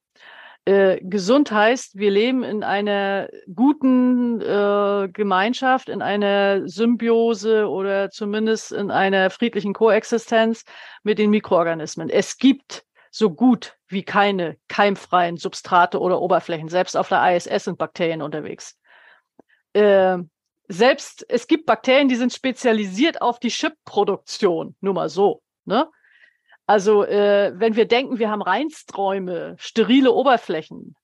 Äh, 0.67 0.99
gesund 1.01 1.53
heißt, 1.53 1.97
wir 1.97 2.11
leben 2.11 2.43
in 2.43 2.65
einer 2.65 3.29
guten 3.55 4.41
äh, 4.41 5.09
Gemeinschaft, 5.13 5.89
in 5.89 6.03
einer 6.03 6.69
Symbiose 6.69 7.69
oder 7.69 8.11
zumindest 8.11 8.73
in 8.73 8.91
einer 8.91 9.31
friedlichen 9.31 9.75
Koexistenz 9.75 10.65
mit 11.05 11.21
den 11.21 11.31
Mikroorganismen. 11.31 12.11
Es 12.11 12.37
gibt 12.39 12.85
so 13.13 13.31
gut 13.31 13.77
wie 13.87 14.03
keine 14.03 14.57
keimfreien 14.67 15.37
Substrate 15.37 16.01
oder 16.01 16.21
Oberflächen. 16.21 16.69
Selbst 16.69 16.97
auf 16.97 17.09
der 17.09 17.37
ISS 17.37 17.65
sind 17.65 17.79
Bakterien 17.79 18.21
unterwegs. 18.21 18.77
Äh, 19.73 20.19
selbst 20.67 21.25
es 21.29 21.47
gibt 21.47 21.67
Bakterien, 21.67 22.09
die 22.09 22.17
sind 22.17 22.33
spezialisiert 22.33 23.23
auf 23.23 23.39
die 23.39 23.51
Chipproduktion. 23.51 24.75
Nur 24.81 24.95
mal 24.95 25.09
so. 25.09 25.43
Ne? 25.65 25.89
Also 26.67 27.05
äh, 27.05 27.53
wenn 27.55 27.77
wir 27.77 27.87
denken, 27.87 28.19
wir 28.19 28.31
haben 28.31 28.43
Reinsträume, 28.43 29.57
sterile 29.59 30.13
Oberflächen, 30.13 30.97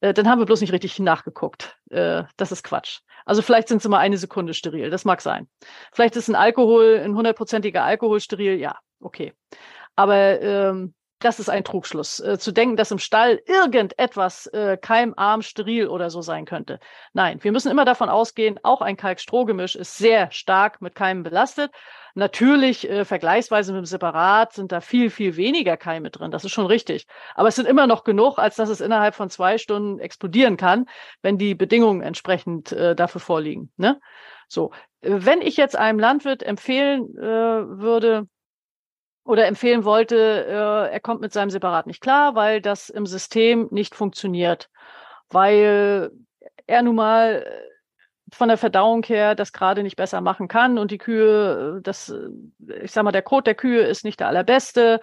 äh, 0.00 0.14
dann 0.14 0.28
haben 0.28 0.38
wir 0.38 0.46
bloß 0.46 0.60
nicht 0.60 0.72
richtig 0.72 0.98
nachgeguckt. 0.98 1.76
Äh, 1.90 2.24
das 2.36 2.52
ist 2.52 2.62
Quatsch. 2.62 3.00
Also 3.24 3.42
vielleicht 3.42 3.68
sind 3.68 3.82
sie 3.82 3.88
mal 3.88 3.98
eine 3.98 4.18
Sekunde 4.18 4.54
steril, 4.54 4.90
das 4.90 5.04
mag 5.04 5.20
sein. 5.20 5.48
Vielleicht 5.92 6.16
ist 6.16 6.28
ein 6.28 6.34
Alkohol, 6.34 7.00
ein 7.04 7.14
hundertprozentiger 7.14 7.84
Alkohol 7.84 8.20
steril, 8.20 8.58
ja, 8.58 8.78
okay. 9.00 9.32
Aber 9.96 10.40
ähm, 10.40 10.94
das 11.24 11.40
ist 11.40 11.48
ein 11.48 11.64
Trugschluss. 11.64 12.20
Äh, 12.20 12.38
zu 12.38 12.52
denken, 12.52 12.76
dass 12.76 12.90
im 12.90 12.98
Stall 12.98 13.40
irgendetwas 13.46 14.46
äh, 14.48 14.76
keimarm, 14.76 15.42
steril 15.42 15.88
oder 15.88 16.10
so 16.10 16.22
sein 16.22 16.44
könnte. 16.44 16.78
Nein, 17.12 17.42
wir 17.42 17.52
müssen 17.52 17.70
immer 17.70 17.84
davon 17.84 18.08
ausgehen, 18.08 18.60
auch 18.62 18.80
ein 18.80 18.96
Kalk-Stroh-Gemisch 18.96 19.76
ist 19.76 19.98
sehr 19.98 20.30
stark 20.30 20.80
mit 20.80 20.94
Keimen 20.94 21.22
belastet 21.22 21.70
Natürlich, 22.14 22.88
äh, 22.88 23.04
vergleichsweise 23.06 23.72
mit 23.72 23.80
dem 23.80 23.86
Separat 23.86 24.52
sind 24.52 24.70
da 24.70 24.80
viel, 24.80 25.08
viel 25.08 25.36
weniger 25.36 25.76
Keime 25.78 26.10
drin. 26.10 26.30
Das 26.30 26.44
ist 26.44 26.52
schon 26.52 26.66
richtig. 26.66 27.06
Aber 27.34 27.48
es 27.48 27.56
sind 27.56 27.66
immer 27.66 27.86
noch 27.86 28.04
genug, 28.04 28.38
als 28.38 28.56
dass 28.56 28.68
es 28.68 28.82
innerhalb 28.82 29.14
von 29.14 29.30
zwei 29.30 29.56
Stunden 29.56 29.98
explodieren 29.98 30.58
kann, 30.58 30.86
wenn 31.22 31.38
die 31.38 31.54
Bedingungen 31.54 32.02
entsprechend 32.02 32.72
äh, 32.72 32.94
dafür 32.94 33.20
vorliegen. 33.20 33.72
Ne? 33.76 33.98
So, 34.46 34.72
wenn 35.00 35.40
ich 35.40 35.56
jetzt 35.56 35.74
einem 35.76 35.98
Landwirt 35.98 36.42
empfehlen 36.42 37.16
äh, 37.16 37.22
würde, 37.22 38.28
oder 39.24 39.46
empfehlen 39.46 39.84
wollte, 39.84 40.16
äh, 40.16 40.92
er 40.92 41.00
kommt 41.00 41.20
mit 41.20 41.32
seinem 41.32 41.50
Separat 41.50 41.86
nicht 41.86 42.00
klar, 42.00 42.34
weil 42.34 42.60
das 42.60 42.88
im 42.90 43.06
System 43.06 43.68
nicht 43.70 43.94
funktioniert, 43.94 44.68
weil 45.30 46.10
er 46.66 46.82
nun 46.82 46.96
mal 46.96 47.44
von 48.32 48.48
der 48.48 48.56
Verdauung 48.56 49.02
her 49.04 49.34
das 49.34 49.52
gerade 49.52 49.82
nicht 49.82 49.96
besser 49.96 50.20
machen 50.20 50.48
kann 50.48 50.78
und 50.78 50.90
die 50.90 50.98
Kühe, 50.98 51.76
äh, 51.78 51.82
das, 51.82 52.08
äh, 52.08 52.82
ich 52.82 52.92
sag 52.92 53.04
mal, 53.04 53.12
der 53.12 53.22
Kot 53.22 53.46
der 53.46 53.54
Kühe 53.54 53.82
ist 53.82 54.04
nicht 54.04 54.20
der 54.20 54.28
allerbeste, 54.28 55.00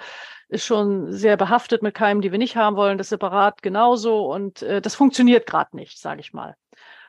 ist 0.50 0.66
schon 0.66 1.12
sehr 1.12 1.38
behaftet 1.38 1.84
mit 1.84 1.94
Keimen, 1.94 2.22
die 2.22 2.32
wir 2.32 2.40
nicht 2.40 2.56
haben 2.56 2.76
wollen, 2.76 2.98
das 2.98 3.10
Separat 3.10 3.62
genauso 3.62 4.26
und 4.32 4.64
äh, 4.64 4.82
das 4.82 4.96
funktioniert 4.96 5.46
gerade 5.46 5.76
nicht, 5.76 6.00
sage 6.00 6.22
ich 6.22 6.34
mal. 6.34 6.56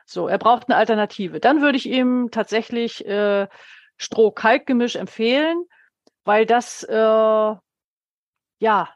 So, 0.05 0.27
er 0.27 0.37
braucht 0.37 0.69
eine 0.69 0.77
Alternative. 0.77 1.39
Dann 1.39 1.61
würde 1.61 1.77
ich 1.77 1.87
ihm 1.87 2.29
tatsächlich 2.31 3.05
äh, 3.07 3.47
Stroh-Kalk-Gemisch 3.97 4.95
empfehlen, 4.95 5.63
weil 6.23 6.45
das 6.45 6.83
äh, 6.83 6.95
ja 6.95 8.89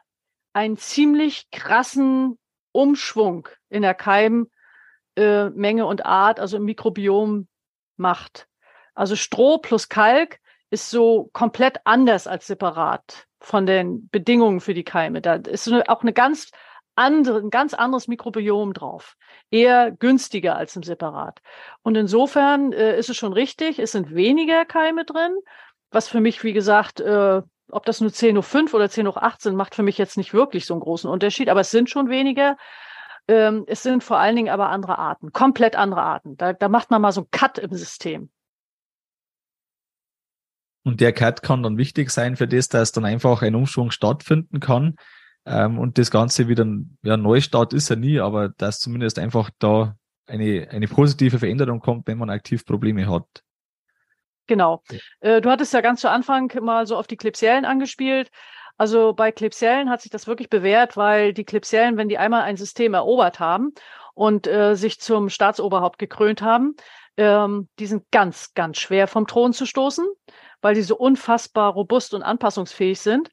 einen 0.52 0.76
ziemlich 0.78 1.50
krassen 1.50 2.38
Umschwung 2.72 3.48
in 3.68 3.82
der 3.82 3.94
Keim 3.94 4.48
äh, 5.16 5.48
und 5.48 6.06
Art, 6.06 6.40
also 6.40 6.56
im 6.56 6.64
Mikrobiom 6.64 7.48
macht. 7.96 8.48
Also 8.94 9.16
Stroh 9.16 9.58
plus 9.58 9.88
Kalk 9.88 10.40
ist 10.70 10.90
so 10.90 11.30
komplett 11.32 11.80
anders 11.84 12.26
als 12.26 12.46
separat 12.46 13.26
von 13.40 13.66
den 13.66 14.08
Bedingungen 14.08 14.60
für 14.60 14.74
die 14.74 14.84
Keime. 14.84 15.20
Da 15.20 15.34
ist 15.34 15.70
auch 15.88 16.02
eine 16.02 16.12
ganz 16.12 16.50
andere, 16.96 17.38
ein 17.38 17.50
ganz 17.50 17.74
anderes 17.74 18.08
Mikrobiom 18.08 18.72
drauf. 18.72 19.16
Eher 19.50 19.90
günstiger 19.92 20.56
als 20.56 20.74
im 20.74 20.82
Separat. 20.82 21.40
Und 21.82 21.96
insofern 21.96 22.72
äh, 22.72 22.98
ist 22.98 23.10
es 23.10 23.16
schon 23.16 23.32
richtig, 23.32 23.78
es 23.78 23.92
sind 23.92 24.14
weniger 24.14 24.64
Keime 24.64 25.04
drin, 25.04 25.36
was 25.90 26.08
für 26.08 26.20
mich, 26.20 26.44
wie 26.44 26.52
gesagt, 26.52 27.00
äh, 27.00 27.42
ob 27.70 27.84
das 27.84 28.00
nur 28.00 28.12
10 28.12 28.36
hoch 28.38 28.44
5 28.44 28.74
oder 28.74 28.88
10 28.88 29.08
hoch 29.08 29.16
8 29.16 29.42
sind, 29.42 29.56
macht 29.56 29.74
für 29.74 29.82
mich 29.82 29.98
jetzt 29.98 30.16
nicht 30.16 30.32
wirklich 30.32 30.66
so 30.66 30.74
einen 30.74 30.80
großen 30.80 31.10
Unterschied, 31.10 31.48
aber 31.48 31.60
es 31.60 31.70
sind 31.70 31.90
schon 31.90 32.08
weniger. 32.08 32.56
Ähm, 33.28 33.64
es 33.66 33.82
sind 33.82 34.04
vor 34.04 34.18
allen 34.18 34.36
Dingen 34.36 34.48
aber 34.48 34.68
andere 34.68 34.98
Arten, 34.98 35.32
komplett 35.32 35.74
andere 35.74 36.02
Arten. 36.02 36.36
Da, 36.36 36.52
da 36.52 36.68
macht 36.68 36.90
man 36.90 37.02
mal 37.02 37.12
so 37.12 37.22
einen 37.22 37.30
Cut 37.30 37.58
im 37.58 37.74
System. 37.74 38.30
Und 40.84 41.00
der 41.00 41.12
Cut 41.12 41.42
kann 41.42 41.64
dann 41.64 41.78
wichtig 41.78 42.10
sein 42.10 42.36
für 42.36 42.46
das, 42.46 42.68
dass 42.68 42.92
dann 42.92 43.04
einfach 43.04 43.42
ein 43.42 43.56
Umschwung 43.56 43.90
stattfinden 43.90 44.60
kann. 44.60 44.94
Ähm, 45.44 45.80
und 45.80 45.98
das 45.98 46.12
Ganze 46.12 46.46
wieder, 46.46 46.64
ja, 47.02 47.16
Neustart 47.16 47.72
ist 47.72 47.90
er 47.90 47.96
nie, 47.96 48.20
aber 48.20 48.50
dass 48.50 48.78
zumindest 48.78 49.18
einfach 49.18 49.50
da 49.58 49.96
eine, 50.26 50.68
eine 50.70 50.86
positive 50.86 51.40
Veränderung 51.40 51.80
kommt, 51.80 52.06
wenn 52.06 52.18
man 52.18 52.30
aktiv 52.30 52.64
Probleme 52.64 53.10
hat. 53.10 53.42
Genau. 54.46 54.82
Äh, 55.20 55.40
du 55.40 55.50
hattest 55.50 55.72
ja 55.72 55.80
ganz 55.80 56.00
zu 56.00 56.10
Anfang 56.10 56.52
mal 56.62 56.86
so 56.86 56.96
auf 56.96 57.06
die 57.06 57.16
Klebsiellen 57.16 57.64
angespielt. 57.64 58.30
Also 58.78 59.14
bei 59.14 59.32
Klebsiellen 59.32 59.88
hat 59.88 60.02
sich 60.02 60.10
das 60.10 60.26
wirklich 60.26 60.50
bewährt, 60.50 60.96
weil 60.96 61.32
die 61.32 61.44
Klebsiellen, 61.44 61.96
wenn 61.96 62.08
die 62.08 62.18
einmal 62.18 62.42
ein 62.42 62.56
System 62.56 62.94
erobert 62.94 63.40
haben 63.40 63.72
und 64.14 64.46
äh, 64.46 64.74
sich 64.74 65.00
zum 65.00 65.30
Staatsoberhaupt 65.30 65.98
gekrönt 65.98 66.42
haben, 66.42 66.76
ähm, 67.16 67.68
die 67.78 67.86
sind 67.86 68.10
ganz, 68.10 68.52
ganz 68.54 68.78
schwer 68.78 69.08
vom 69.08 69.26
Thron 69.26 69.54
zu 69.54 69.64
stoßen, 69.64 70.06
weil 70.60 70.74
die 70.74 70.82
so 70.82 70.96
unfassbar 70.96 71.72
robust 71.72 72.12
und 72.12 72.22
anpassungsfähig 72.22 73.00
sind. 73.00 73.30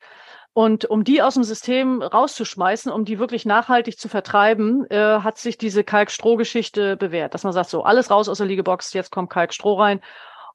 Und 0.54 0.86
um 0.86 1.04
die 1.04 1.22
aus 1.22 1.34
dem 1.34 1.44
System 1.44 2.04
rauszuschmeißen, 2.04 2.92
um 2.92 3.06
die 3.06 3.18
wirklich 3.18 3.44
nachhaltig 3.44 3.98
zu 3.98 4.08
vertreiben, 4.08 4.86
äh, 4.92 5.20
hat 5.20 5.40
sich 5.40 5.58
diese 5.58 5.84
Kalkstroh-Geschichte 5.84 6.96
bewährt, 6.96 7.34
dass 7.34 7.44
man 7.44 7.54
sagt, 7.54 7.72
so 7.72 7.84
alles 7.84 8.12
raus 8.12 8.30
aus 8.30 8.38
der 8.38 8.48
Liegebox, 8.48 8.94
jetzt 8.94 9.12
kommt 9.12 9.32
Kalkstroh 9.32 9.74
rein. 9.74 10.00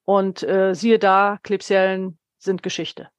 Und 0.09 0.43
äh, 0.43 0.75
siehe 0.75 0.99
da, 0.99 1.39
Klebsiellen 1.43 2.19
sind 2.39 2.63
Geschichte. 2.63 3.11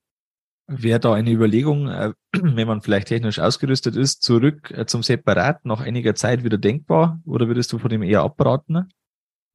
Wäre 0.65 0.99
da 0.99 1.13
eine 1.13 1.29
Überlegung, 1.29 1.87
äh, 1.87 2.13
wenn 2.33 2.67
man 2.67 2.81
vielleicht 2.81 3.09
technisch 3.09 3.37
ausgerüstet 3.37 3.95
ist, 3.95 4.23
zurück 4.23 4.71
äh, 4.71 4.87
zum 4.87 5.03
Separat 5.03 5.65
nach 5.65 5.81
einiger 5.81 6.15
Zeit 6.15 6.43
wieder 6.43 6.57
denkbar? 6.57 7.19
Oder 7.27 7.47
würdest 7.47 7.71
du 7.71 7.77
von 7.77 7.91
dem 7.91 8.01
eher 8.01 8.21
abraten? 8.21 8.91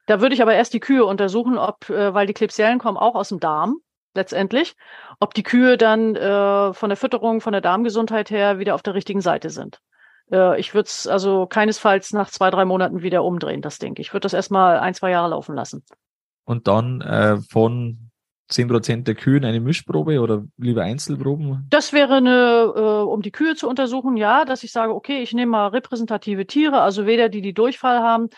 Da 0.07 0.21
würde 0.21 0.37
ich 0.37 0.43
aber 0.43 0.55
erst 0.55 0.75
die 0.75 0.79
Kühe 0.79 1.05
untersuchen, 1.05 1.59
ob, 1.59 1.91
äh, 1.91 2.15
weil 2.15 2.29
die 2.29 2.35
Klebsiellen 2.35 2.79
kommen 2.79 2.99
auch 2.99 3.17
aus 3.17 3.31
dem 3.31 3.41
Darm 3.41 3.79
letztendlich, 4.15 4.77
ob 5.19 5.35
die 5.35 5.43
Kühe 5.43 5.77
dann 5.77 6.15
von 6.15 6.89
der 6.89 6.97
Fütterung, 6.97 7.41
von 7.41 7.51
der 7.51 7.63
Darmgesundheit 7.63 8.31
her 8.31 8.61
wieder 8.61 8.77
auf 8.77 8.83
der 8.83 8.95
richtigen 8.95 9.21
Seite 9.21 9.51
sind. 9.51 9.81
Ich 10.57 10.73
würde 10.73 10.87
es 10.87 11.09
also 11.09 11.49
keinesfalls 11.49 12.13
nach 12.13 12.31
zwei, 12.31 12.49
drei 12.53 12.65
Monaten 12.65 13.03
wieder 13.03 13.25
umdrehen, 13.25 13.61
das 13.61 13.79
denke 13.79 14.01
ich. 14.01 14.07
Ich 14.07 14.13
würde 14.15 14.23
das 14.23 14.33
erstmal 14.33 14.79
ein, 14.79 14.95
zwei 14.95 15.11
Jahre 15.11 15.31
laufen 15.31 15.57
lassen. 15.57 15.83
Und 16.45 16.69
dann 16.69 17.01
äh, 17.01 17.39
von 17.51 18.11
zehn 18.49 18.69
Prozent 18.69 19.09
der 19.09 19.15
Kühen 19.15 19.45
eine 19.45 19.61
Mischprobe 19.61 20.21
oder 20.21 20.45
lieber 20.59 20.83
Einzelproben? 20.83 21.67
Das 21.71 21.93
wäre 21.93 22.17
eine, 22.17 22.73
äh, 22.77 22.81
um 22.81 23.23
die 23.23 23.33
Kühe 23.33 23.55
zu 23.55 23.69
untersuchen, 23.69 24.17
ja, 24.17 24.45
dass 24.45 24.63
ich 24.63 24.73
sage, 24.73 24.95
okay, 24.95 25.23
ich 25.23 25.33
nehme 25.33 25.53
mal 25.53 25.69
repräsentative 25.69 26.47
Tiere, 26.47 26.81
also 26.81 27.07
weder 27.07 27.29
die, 27.29 27.41
die 27.41 27.55
Durchfall 27.55 28.01
haben, 28.01 28.29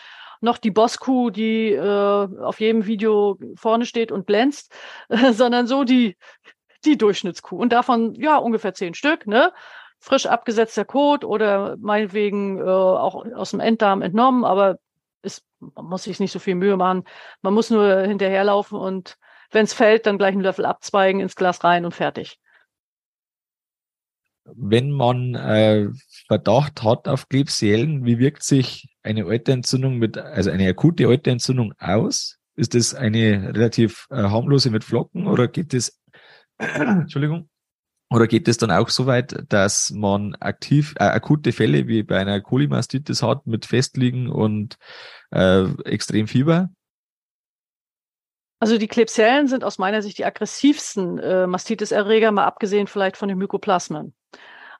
noch 0.40 0.58
die 0.58 0.70
Bosskuh, 0.70 1.30
die 1.30 1.72
äh, 1.72 1.80
auf 1.80 2.60
jedem 2.60 2.86
Video 2.86 3.38
vorne 3.56 3.86
steht 3.86 4.12
und 4.12 4.26
glänzt, 4.26 4.72
äh, 5.08 5.32
sondern 5.32 5.66
so 5.66 5.84
die, 5.84 6.16
die 6.84 6.96
Durchschnittskuh. 6.96 7.56
Und 7.56 7.72
davon, 7.72 8.14
ja, 8.14 8.36
ungefähr 8.36 8.74
zehn 8.74 8.94
Stück, 8.94 9.26
ne? 9.26 9.52
Frisch 9.98 10.26
abgesetzter 10.26 10.84
Kot 10.84 11.24
oder 11.24 11.76
meinetwegen 11.78 12.58
äh, 12.58 12.62
auch 12.62 13.24
aus 13.34 13.50
dem 13.50 13.60
Enddarm 13.60 14.02
entnommen, 14.02 14.44
aber 14.44 14.76
ist, 15.22 15.44
man 15.60 15.86
muss 15.86 16.04
sich 16.04 16.20
nicht 16.20 16.32
so 16.32 16.38
viel 16.38 16.54
Mühe 16.54 16.76
machen. 16.76 17.04
Man 17.42 17.54
muss 17.54 17.70
nur 17.70 18.02
hinterherlaufen 18.02 18.78
und 18.78 19.18
wenn 19.50 19.64
es 19.64 19.72
fällt, 19.72 20.06
dann 20.06 20.18
gleich 20.18 20.32
einen 20.32 20.42
Löffel 20.42 20.66
abzweigen, 20.66 21.20
ins 21.20 21.36
Glas 21.36 21.64
rein 21.64 21.84
und 21.84 21.94
fertig 21.94 22.40
wenn 24.54 24.90
man 24.90 25.34
äh, 25.34 25.88
Verdacht 26.26 26.82
hat 26.82 27.08
auf 27.08 27.28
Klebsiellen, 27.28 28.04
wie 28.04 28.18
wirkt 28.18 28.42
sich 28.42 28.88
eine 29.02 29.26
Alterentzündung 29.26 29.98
mit, 29.98 30.18
also 30.18 30.50
eine 30.50 30.68
akute 30.68 31.08
Alterentzündung 31.08 31.74
aus? 31.78 32.38
Ist 32.54 32.74
das 32.74 32.94
eine 32.94 33.54
relativ 33.54 34.06
äh, 34.10 34.16
harmlose 34.16 34.70
mit 34.70 34.84
Flocken 34.84 35.26
oder 35.26 35.48
geht 35.48 35.74
es, 35.74 36.00
Entschuldigung, 36.58 37.48
oder 38.10 38.26
geht 38.26 38.46
es 38.46 38.56
dann 38.56 38.70
auch 38.70 38.88
so 38.88 39.06
weit, 39.06 39.44
dass 39.48 39.90
man 39.90 40.36
aktiv, 40.36 40.94
äh, 40.98 41.04
akute 41.04 41.52
Fälle 41.52 41.88
wie 41.88 42.02
bei 42.02 42.18
einer 42.18 42.40
Colimastitis 42.40 43.22
hat 43.22 43.46
mit 43.46 43.66
Festliegen 43.66 44.28
und 44.28 44.76
äh, 45.32 45.64
extrem 45.84 46.28
Fieber? 46.28 46.70
Also 48.58 48.78
die 48.78 48.88
Klebsiellen 48.88 49.48
sind 49.48 49.64
aus 49.64 49.78
meiner 49.78 50.02
Sicht 50.02 50.18
die 50.18 50.24
aggressivsten 50.24 51.18
äh, 51.18 51.46
Mastitis-Erreger, 51.46 52.32
mal 52.32 52.46
abgesehen 52.46 52.86
vielleicht 52.86 53.16
von 53.16 53.28
den 53.28 53.38
Mykoplasmen. 53.38 54.14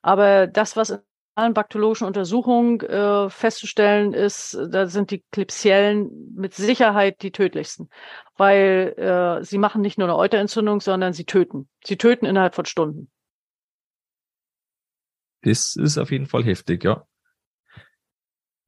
Aber 0.02 0.46
das, 0.46 0.76
was 0.76 0.90
in 0.90 0.98
allen 1.34 1.52
bakteriologischen 1.52 2.06
Untersuchungen 2.06 2.80
äh, 2.80 3.28
festzustellen 3.28 4.14
ist, 4.14 4.56
da 4.70 4.86
sind 4.86 5.10
die 5.10 5.24
Klebsiellen 5.32 6.32
mit 6.34 6.54
Sicherheit 6.54 7.20
die 7.22 7.32
tödlichsten, 7.32 7.90
weil 8.36 8.94
äh, 8.96 9.44
sie 9.44 9.58
machen 9.58 9.82
nicht 9.82 9.98
nur 9.98 10.08
eine 10.08 10.16
Euterentzündung, 10.16 10.80
sondern 10.80 11.12
sie 11.12 11.24
töten. 11.24 11.68
Sie 11.84 11.98
töten 11.98 12.24
innerhalb 12.24 12.54
von 12.54 12.64
Stunden. 12.64 13.10
Das 15.46 15.76
ist 15.76 15.96
auf 15.96 16.10
jeden 16.10 16.26
Fall 16.26 16.42
heftig, 16.42 16.82
ja. 16.82 17.06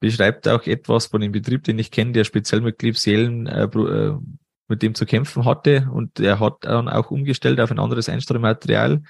Beschreibt 0.00 0.46
auch 0.46 0.64
etwas 0.64 1.06
von 1.06 1.20
dem 1.20 1.32
Betrieb, 1.32 1.64
den 1.64 1.78
ich 1.80 1.90
kenne, 1.90 2.12
der 2.12 2.22
speziell 2.22 2.60
mit 2.60 2.78
Klebsiellen 2.78 3.46
äh, 3.48 3.64
äh 3.64 4.16
mit 4.70 4.82
dem 4.82 4.94
zu 4.94 5.06
kämpfen 5.06 5.46
hatte 5.46 5.88
und 5.90 6.20
er 6.20 6.40
hat 6.40 6.58
dann 6.60 6.90
auch 6.90 7.10
umgestellt 7.10 7.58
auf 7.58 7.70
ein 7.70 7.78
anderes 7.78 8.10
Einstrahlmaterial 8.10 9.02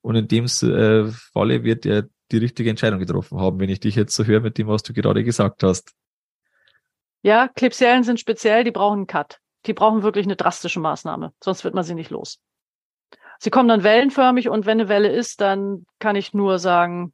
und 0.00 0.16
in 0.16 0.26
dem 0.26 0.46
äh, 0.46 1.10
Falle 1.32 1.62
wird 1.62 1.86
er 1.86 2.08
die 2.32 2.38
richtige 2.38 2.70
Entscheidung 2.70 2.98
getroffen 2.98 3.38
haben, 3.38 3.60
wenn 3.60 3.70
ich 3.70 3.78
dich 3.78 3.94
jetzt 3.94 4.16
so 4.16 4.24
höre 4.24 4.40
mit 4.40 4.58
dem, 4.58 4.66
was 4.66 4.82
du 4.82 4.92
gerade 4.92 5.22
gesagt 5.22 5.62
hast. 5.62 5.94
Ja, 7.22 7.46
Klebsiellen 7.46 8.02
sind 8.02 8.18
speziell, 8.18 8.64
die 8.64 8.72
brauchen 8.72 8.98
einen 8.98 9.06
Cut. 9.06 9.38
Die 9.66 9.74
brauchen 9.74 10.02
wirklich 10.02 10.26
eine 10.26 10.34
drastische 10.34 10.80
Maßnahme, 10.80 11.32
sonst 11.42 11.62
wird 11.62 11.74
man 11.74 11.84
sie 11.84 11.94
nicht 11.94 12.10
los. 12.10 12.40
Sie 13.38 13.50
kommen 13.50 13.68
dann 13.68 13.84
wellenförmig 13.84 14.48
und 14.48 14.66
wenn 14.66 14.80
eine 14.80 14.88
Welle 14.88 15.08
ist, 15.08 15.40
dann 15.40 15.86
kann 15.98 16.16
ich 16.16 16.34
nur 16.34 16.58
sagen, 16.58 17.12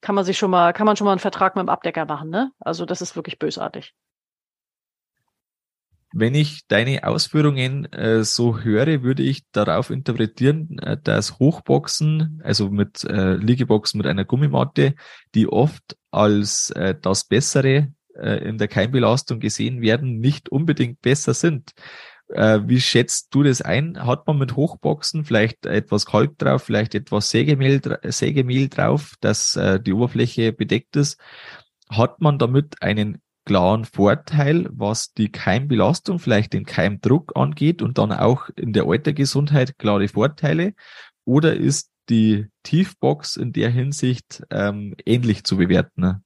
kann 0.00 0.14
man 0.14 0.24
sich 0.24 0.38
schon 0.38 0.50
mal, 0.50 0.72
kann 0.72 0.86
man 0.86 0.96
schon 0.96 1.04
mal 1.04 1.12
einen 1.12 1.20
Vertrag 1.20 1.56
mit 1.56 1.62
dem 1.62 1.68
Abdecker 1.68 2.06
machen, 2.06 2.30
ne? 2.30 2.52
Also 2.58 2.86
das 2.86 3.02
ist 3.02 3.16
wirklich 3.16 3.38
bösartig 3.38 3.94
wenn 6.12 6.34
ich 6.34 6.66
deine 6.66 7.04
Ausführungen 7.04 7.90
äh, 7.92 8.24
so 8.24 8.60
höre, 8.60 9.02
würde 9.02 9.22
ich 9.22 9.42
darauf 9.52 9.90
interpretieren, 9.90 10.78
äh, 10.80 10.96
dass 11.02 11.38
Hochboxen, 11.38 12.40
also 12.44 12.68
mit 12.70 13.04
äh, 13.04 13.34
Liegeboxen 13.34 13.98
mit 13.98 14.06
einer 14.06 14.24
Gummimatte, 14.24 14.94
die 15.34 15.46
oft 15.46 15.96
als 16.10 16.70
äh, 16.70 16.94
das 17.00 17.24
Bessere 17.24 17.92
äh, 18.14 18.48
in 18.48 18.58
der 18.58 18.68
Keimbelastung 18.68 19.38
gesehen 19.38 19.82
werden, 19.82 20.18
nicht 20.18 20.48
unbedingt 20.48 21.00
besser 21.00 21.34
sind. 21.34 21.70
Äh, 22.32 22.60
wie 22.66 22.80
schätzt 22.80 23.28
du 23.34 23.42
das 23.42 23.60
ein? 23.60 24.06
Hat 24.06 24.26
man 24.26 24.38
mit 24.38 24.56
Hochboxen 24.56 25.24
vielleicht 25.24 25.66
etwas 25.66 26.06
Kalk 26.06 26.38
drauf, 26.38 26.62
vielleicht 26.62 26.94
etwas 26.94 27.30
Sägemehl, 27.30 27.80
Sägemehl 28.04 28.68
drauf, 28.68 29.14
dass 29.20 29.56
äh, 29.56 29.80
die 29.80 29.92
Oberfläche 29.92 30.52
bedeckt 30.52 30.96
ist? 30.96 31.20
Hat 31.88 32.20
man 32.20 32.38
damit 32.38 32.82
einen 32.82 33.20
klaren 33.44 33.84
Vorteil, 33.84 34.68
was 34.70 35.12
die 35.12 35.32
Keimbelastung, 35.32 36.20
vielleicht 36.20 36.52
den 36.52 36.64
Keimdruck 36.64 37.32
angeht 37.34 37.82
und 37.82 37.98
dann 37.98 38.12
auch 38.12 38.48
in 38.54 38.72
der 38.72 38.84
Altergesundheit 38.84 39.76
klare 39.78 40.06
Vorteile? 40.06 40.74
Oder 41.24 41.56
ist 41.56 41.90
die 42.08 42.46
Tiefbox 42.62 43.36
in 43.36 43.52
der 43.52 43.70
Hinsicht 43.70 44.44
ähm, 44.50 44.94
ähnlich 45.04 45.44
zu 45.44 45.56
bewerten? 45.56 46.22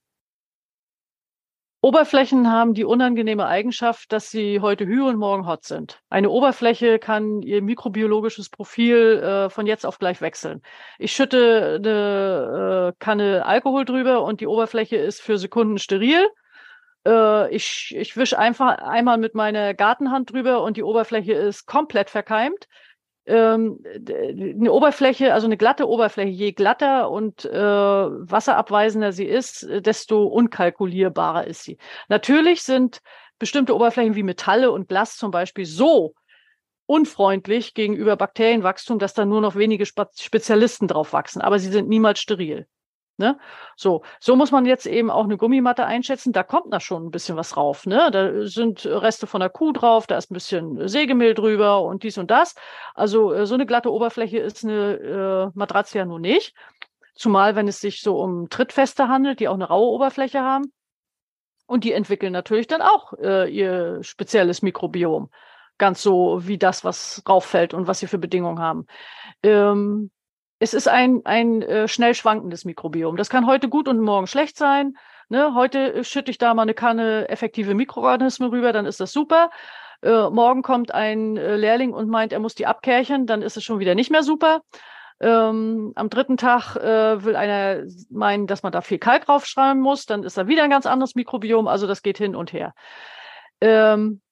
Oberflächen 1.84 2.50
haben 2.50 2.72
die 2.72 2.84
unangenehme 2.84 3.46
Eigenschaft, 3.46 4.10
dass 4.10 4.30
sie 4.30 4.60
heute 4.60 4.86
hü 4.86 5.02
und 5.02 5.18
morgen 5.18 5.46
hot 5.46 5.64
sind. 5.64 6.00
Eine 6.08 6.30
Oberfläche 6.30 6.98
kann 6.98 7.42
ihr 7.42 7.60
mikrobiologisches 7.60 8.48
Profil 8.48 9.18
äh, 9.22 9.50
von 9.50 9.66
jetzt 9.66 9.84
auf 9.84 9.98
gleich 9.98 10.22
wechseln. 10.22 10.62
Ich 10.98 11.12
schütte 11.12 11.78
eine 11.84 12.94
äh, 12.94 12.96
Kanne 12.98 13.44
Alkohol 13.44 13.84
drüber 13.84 14.24
und 14.24 14.40
die 14.40 14.46
Oberfläche 14.46 14.96
ist 14.96 15.20
für 15.20 15.36
Sekunden 15.36 15.76
steril 15.76 16.26
äh, 17.06 17.54
ich 17.54 17.94
ich 17.94 18.16
wische 18.16 18.38
einfach 18.38 18.78
einmal 18.78 19.18
mit 19.18 19.34
meiner 19.34 19.74
Gartenhand 19.74 20.32
drüber 20.32 20.62
und 20.62 20.78
die 20.78 20.82
Oberfläche 20.82 21.34
ist 21.34 21.66
komplett 21.66 22.08
verkeimt. 22.08 22.66
Ähm, 23.26 23.82
eine 24.06 24.70
Oberfläche, 24.70 25.32
also 25.32 25.46
eine 25.46 25.56
glatte 25.56 25.88
Oberfläche, 25.88 26.30
je 26.30 26.52
glatter 26.52 27.10
und 27.10 27.44
äh, 27.46 27.58
wasserabweisender 27.58 29.12
sie 29.12 29.24
ist, 29.24 29.66
desto 29.70 30.24
unkalkulierbarer 30.24 31.46
ist 31.46 31.62
sie. 31.62 31.78
Natürlich 32.08 32.62
sind 32.62 33.00
bestimmte 33.38 33.74
Oberflächen 33.74 34.14
wie 34.14 34.22
Metalle 34.22 34.70
und 34.70 34.88
Glas 34.88 35.16
zum 35.16 35.30
Beispiel 35.30 35.64
so 35.64 36.14
unfreundlich 36.86 37.74
gegenüber 37.74 38.16
Bakterienwachstum, 38.16 38.98
dass 38.98 39.14
da 39.14 39.24
nur 39.24 39.40
noch 39.40 39.56
wenige 39.56 39.86
Spezialisten 39.86 40.86
drauf 40.86 41.12
wachsen, 41.12 41.40
aber 41.40 41.58
sie 41.58 41.70
sind 41.70 41.88
niemals 41.88 42.20
steril. 42.20 42.66
Ne? 43.16 43.38
So, 43.76 44.02
so 44.18 44.34
muss 44.34 44.50
man 44.50 44.66
jetzt 44.66 44.86
eben 44.86 45.08
auch 45.08 45.24
eine 45.24 45.36
Gummimatte 45.36 45.86
einschätzen. 45.86 46.32
Da 46.32 46.42
kommt 46.42 46.72
da 46.72 46.80
schon 46.80 47.06
ein 47.06 47.10
bisschen 47.12 47.36
was 47.36 47.50
drauf. 47.50 47.86
Ne? 47.86 48.10
Da 48.10 48.46
sind 48.46 48.84
Reste 48.86 49.28
von 49.28 49.40
der 49.40 49.50
Kuh 49.50 49.72
drauf, 49.72 50.08
da 50.08 50.18
ist 50.18 50.30
ein 50.30 50.34
bisschen 50.34 50.88
Sägemehl 50.88 51.34
drüber 51.34 51.82
und 51.82 52.02
dies 52.02 52.18
und 52.18 52.30
das. 52.30 52.56
Also 52.94 53.32
äh, 53.32 53.46
so 53.46 53.54
eine 53.54 53.66
glatte 53.66 53.92
Oberfläche 53.92 54.38
ist 54.38 54.64
eine 54.64 54.94
äh, 55.54 55.58
Matratze 55.58 55.98
ja 55.98 56.04
nun 56.04 56.22
nicht. 56.22 56.54
Zumal, 57.14 57.54
wenn 57.54 57.68
es 57.68 57.80
sich 57.80 58.00
so 58.00 58.20
um 58.20 58.48
Trittfeste 58.48 59.08
handelt, 59.08 59.38
die 59.38 59.46
auch 59.46 59.54
eine 59.54 59.68
raue 59.68 59.92
Oberfläche 59.92 60.40
haben. 60.40 60.72
Und 61.66 61.84
die 61.84 61.92
entwickeln 61.92 62.32
natürlich 62.32 62.66
dann 62.66 62.82
auch 62.82 63.12
äh, 63.14 63.48
ihr 63.48 64.02
spezielles 64.02 64.60
Mikrobiom. 64.62 65.30
Ganz 65.78 66.02
so 66.02 66.46
wie 66.46 66.58
das, 66.58 66.84
was 66.84 67.22
rauffällt 67.28 67.74
und 67.74 67.86
was 67.86 68.00
sie 68.00 68.06
für 68.06 68.18
Bedingungen 68.18 68.58
haben. 68.58 68.86
Ähm, 69.42 70.10
es 70.64 70.72
ist 70.72 70.88
ein, 70.88 71.20
ein 71.24 71.60
äh, 71.60 71.88
schnell 71.88 72.14
schwankendes 72.14 72.64
Mikrobiom. 72.64 73.16
Das 73.16 73.28
kann 73.28 73.46
heute 73.46 73.68
gut 73.68 73.86
und 73.86 74.00
morgen 74.00 74.26
schlecht 74.26 74.56
sein. 74.56 74.94
Ne? 75.28 75.54
Heute 75.54 76.02
schütte 76.04 76.30
ich 76.30 76.38
da 76.38 76.54
mal 76.54 76.62
eine 76.62 76.72
Kanne 76.72 77.28
effektive 77.28 77.74
Mikroorganismen 77.74 78.48
rüber, 78.48 78.72
dann 78.72 78.86
ist 78.86 78.98
das 78.98 79.12
super. 79.12 79.50
Äh, 80.02 80.30
morgen 80.30 80.62
kommt 80.62 80.92
ein 80.92 81.36
äh, 81.36 81.56
Lehrling 81.56 81.92
und 81.92 82.08
meint, 82.08 82.32
er 82.32 82.38
muss 82.38 82.54
die 82.54 82.66
abkärchen, 82.66 83.26
dann 83.26 83.42
ist 83.42 83.58
es 83.58 83.64
schon 83.64 83.78
wieder 83.78 83.94
nicht 83.94 84.10
mehr 84.10 84.22
super. 84.22 84.62
Ähm, 85.20 85.92
am 85.96 86.08
dritten 86.08 86.38
Tag 86.38 86.76
äh, 86.76 87.22
will 87.22 87.36
einer 87.36 87.84
meinen, 88.08 88.46
dass 88.46 88.62
man 88.62 88.72
da 88.72 88.80
viel 88.80 88.98
Kalk 88.98 89.28
raufschreiben 89.28 89.82
muss, 89.82 90.06
dann 90.06 90.22
ist 90.22 90.38
da 90.38 90.46
wieder 90.46 90.64
ein 90.64 90.70
ganz 90.70 90.86
anderes 90.86 91.14
Mikrobiom, 91.14 91.68
also 91.68 91.86
das 91.86 92.02
geht 92.02 92.16
hin 92.16 92.34
und 92.34 92.54
her. 92.54 92.72
Ähm, 93.60 94.22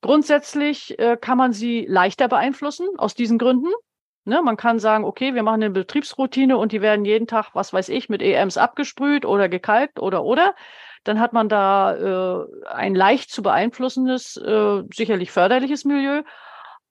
grundsätzlich 0.00 0.98
äh, 0.98 1.16
kann 1.16 1.38
man 1.38 1.52
sie 1.52 1.86
leichter 1.88 2.26
beeinflussen 2.26 2.88
aus 2.98 3.14
diesen 3.14 3.38
Gründen. 3.38 3.70
Ne, 4.28 4.42
man 4.42 4.56
kann 4.56 4.80
sagen, 4.80 5.04
okay, 5.04 5.36
wir 5.36 5.44
machen 5.44 5.62
eine 5.62 5.70
Betriebsroutine 5.70 6.58
und 6.58 6.72
die 6.72 6.82
werden 6.82 7.04
jeden 7.04 7.28
Tag, 7.28 7.50
was 7.54 7.72
weiß 7.72 7.88
ich, 7.90 8.08
mit 8.08 8.22
EMs 8.22 8.56
abgesprüht 8.56 9.24
oder 9.24 9.48
gekalkt 9.48 10.00
oder 10.00 10.24
oder. 10.24 10.56
Dann 11.04 11.20
hat 11.20 11.32
man 11.32 11.48
da 11.48 12.42
äh, 12.42 12.46
ein 12.66 12.96
leicht 12.96 13.30
zu 13.30 13.42
beeinflussendes, 13.42 14.36
äh, 14.36 14.82
sicherlich 14.92 15.30
förderliches 15.30 15.84
Milieu. 15.84 16.22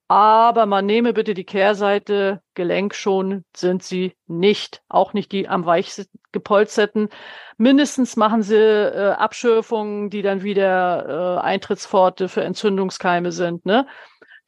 Aber 0.08 0.64
man 0.64 0.86
nehme 0.86 1.12
bitte 1.12 1.34
die 1.34 1.44
Kehrseite, 1.44 2.40
Gelenk 2.54 2.94
schon 2.94 3.44
sind 3.54 3.82
sie 3.82 4.14
nicht. 4.26 4.82
Auch 4.88 5.12
nicht 5.12 5.30
die 5.32 5.46
am 5.46 5.66
weichsten 5.66 6.06
gepolsterten. 6.32 7.10
Mindestens 7.58 8.16
machen 8.16 8.42
sie 8.42 8.56
äh, 8.56 9.10
Abschürfungen, 9.10 10.08
die 10.08 10.22
dann 10.22 10.42
wieder 10.42 11.36
äh, 11.36 11.40
Eintrittspforte 11.42 12.28
für 12.30 12.44
Entzündungskeime 12.44 13.30
sind. 13.30 13.66
Ne? 13.66 13.86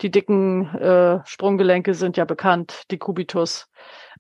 Die 0.01 0.11
dicken 0.11 0.67
äh, 0.77 1.21
Sprunggelenke 1.27 1.95
sind 1.95 2.17
ja 2.17 2.25
bekannt, 2.25 2.85
die 2.91 2.99
Kubitus. 2.99 3.69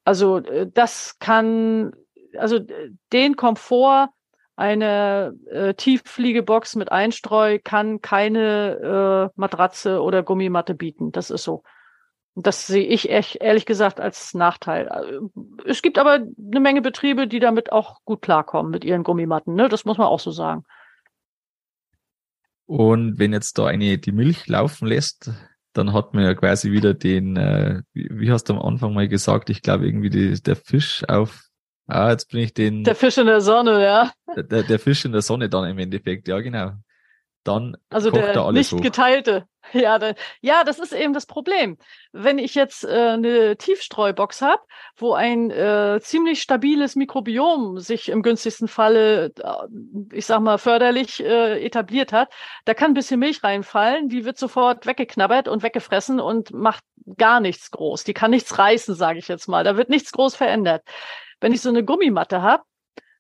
Also 0.05 0.39
äh, 0.39 0.69
das 0.73 1.19
kann, 1.19 1.93
also 2.37 2.59
den 3.13 3.37
Komfort 3.37 4.09
eine 4.59 5.37
äh, 5.53 5.75
Tieffliegebox 5.75 6.75
mit 6.75 6.91
Einstreu 6.91 7.61
kann 7.63 8.01
keine 8.01 9.31
äh, 9.31 9.39
Matratze 9.39 10.03
oder 10.03 10.25
Gummimatte 10.25 10.75
bieten. 10.75 11.13
Das 11.13 11.31
ist 11.31 11.45
so. 11.45 11.63
Das 12.35 12.67
sehe 12.67 12.85
ich 12.85 13.09
echt, 13.09 13.37
ehrlich 13.37 13.67
gesagt 13.67 14.01
als 14.01 14.35
Nachteil. 14.35 14.89
Äh, 14.89 15.71
es 15.71 15.81
gibt 15.81 15.97
aber 15.97 16.15
eine 16.15 16.61
Menge 16.61 16.83
Betriebe, 16.83 17.29
die 17.29 17.39
damit 17.39 17.71
auch 17.71 18.05
gut 18.05 18.21
klarkommen 18.21 18.73
mit 18.73 18.85
ihren 18.85 19.05
Gummimatten. 19.05 19.55
Ne? 19.55 19.69
Das 19.69 19.85
muss 19.85 19.97
man 19.97 20.09
auch 20.09 20.19
so 20.19 20.33
sagen. 20.33 20.65
Und 22.67 23.21
wenn 23.21 23.33
jetzt 23.33 23.59
da 23.59 23.67
eine 23.67 23.97
die 23.99 24.13
Milch 24.13 24.49
laufen 24.49 24.89
lässt, 24.89 25.31
dann 25.79 25.93
hat 25.93 26.13
man 26.13 26.25
ja 26.25 26.35
quasi 26.35 26.73
wieder 26.73 26.93
den, 26.93 27.37
äh, 27.37 27.83
wie, 27.93 28.09
wie 28.11 28.31
hast 28.31 28.45
du 28.45 28.55
am 28.55 28.63
Anfang 28.63 28.93
mal 28.93 29.09
gesagt, 29.09 29.49
ich 29.49 29.63
glaube 29.63 29.87
irgendwie 29.87 30.11
die, 30.11 30.43
der 30.43 30.57
Fisch 30.57 31.05
auf 31.09 31.49
Ah, 31.91 32.11
jetzt 32.11 32.31
bin 32.31 32.41
ich 32.41 32.53
den. 32.53 32.85
Der 32.85 32.95
Fisch 32.95 33.17
in 33.17 33.27
der 33.27 33.41
Sonne, 33.41 33.83
ja. 33.83 34.13
Der, 34.37 34.63
der 34.63 34.79
Fisch 34.79 35.07
in 35.07 35.13
der 35.13 35.23
Sonne 35.23 35.49
dann 35.49 35.71
im 35.71 35.79
Endeffekt, 35.79 36.29
ja, 36.29 36.39
genau. 36.41 36.73
Dann 37.49 37.77
also 37.91 38.11
kocht 38.11 38.23
der 38.23 38.33
da 38.35 38.45
alles 38.45 38.73
nicht 38.73 38.79
hoch. 38.79 38.83
geteilte. 38.83 39.47
Ja, 39.75 39.99
da, 39.99 40.15
ja, 40.41 40.65
das 40.65 40.79
ist 40.79 40.95
eben 40.95 41.13
das 41.13 41.27
Problem. 41.27 41.77
Wenn 42.13 42.39
ich 42.39 42.55
jetzt 42.55 42.85
äh, 42.85 42.89
eine 42.89 43.55
Tiefstreubox 43.59 44.41
habe, 44.41 44.63
wo 44.97 45.13
ein 45.13 45.51
äh, 45.51 46.01
ziemlich 46.01 46.41
stabiles 46.41 46.97
Mikrobiom 46.97 47.79
sich 47.79 48.09
im 48.09 48.23
günstigsten 48.23 48.67
Falle, 48.67 49.27
äh, 49.27 50.15
ich 50.15 50.25
sag 50.25 50.41
mal, 50.41 50.57
förderlich 50.57 51.23
äh, 51.23 51.63
etabliert 51.63 52.15
hat, 52.15 52.33
da 52.65 52.73
kann 52.73 52.93
ein 52.93 52.95
bisschen 52.95 53.21
Milch 53.21 53.45
reinfallen, 53.45 54.09
die 54.09 54.25
wird 54.25 54.39
sofort 54.39 54.87
weggeknabbert 54.87 55.49
und 55.49 55.63
weggefressen 55.63 56.19
und 56.19 56.51
macht 56.53 56.83
gar 57.19 57.41
nichts 57.41 57.71
groß. 57.71 58.05
Die 58.05 58.15
kann 58.15 58.31
nichts 58.31 58.59
reißen, 58.59 58.95
sage 58.95 59.19
ich 59.19 59.29
jetzt 59.29 59.49
mal. 59.49 59.65
Da 59.65 59.77
wird 59.77 59.91
nichts 59.91 60.13
groß 60.13 60.35
verändert. 60.35 60.83
Wenn 61.41 61.53
ich 61.53 61.61
so 61.61 61.69
eine 61.69 61.85
Gummimatte 61.85 62.41
habe, 62.41 62.63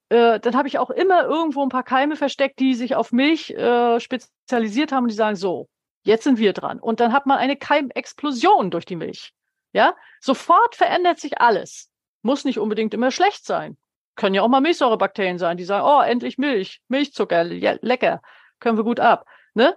äh, 0.08 0.40
dann 0.40 0.56
habe 0.56 0.68
ich 0.68 0.78
auch 0.78 0.90
immer 0.90 1.24
irgendwo 1.24 1.62
ein 1.62 1.68
paar 1.68 1.82
Keime 1.82 2.16
versteckt, 2.16 2.58
die 2.60 2.74
sich 2.74 2.94
auf 2.94 3.12
Milch 3.12 3.50
äh, 3.50 4.00
spezialisiert 4.00 4.92
haben 4.92 5.04
und 5.04 5.10
die 5.10 5.16
sagen, 5.16 5.36
so, 5.36 5.68
jetzt 6.02 6.24
sind 6.24 6.38
wir 6.38 6.52
dran. 6.52 6.80
Und 6.80 7.00
dann 7.00 7.12
hat 7.12 7.26
man 7.26 7.38
eine 7.38 7.56
Keimexplosion 7.56 8.70
durch 8.70 8.84
die 8.84 8.96
Milch. 8.96 9.32
Ja, 9.72 9.94
sofort 10.20 10.74
verändert 10.74 11.20
sich 11.20 11.40
alles. 11.40 11.90
Muss 12.22 12.44
nicht 12.44 12.58
unbedingt 12.58 12.94
immer 12.94 13.10
schlecht 13.10 13.44
sein. 13.44 13.76
Können 14.16 14.34
ja 14.34 14.42
auch 14.42 14.48
mal 14.48 14.60
Milchsäurebakterien 14.60 15.38
sein, 15.38 15.56
die 15.56 15.64
sagen, 15.64 15.86
oh, 15.86 16.00
endlich 16.00 16.38
Milch, 16.38 16.80
Milchzucker, 16.88 17.44
ja, 17.52 17.76
lecker, 17.82 18.22
können 18.58 18.76
wir 18.78 18.84
gut 18.84 18.98
ab. 18.98 19.26
Ne? 19.54 19.76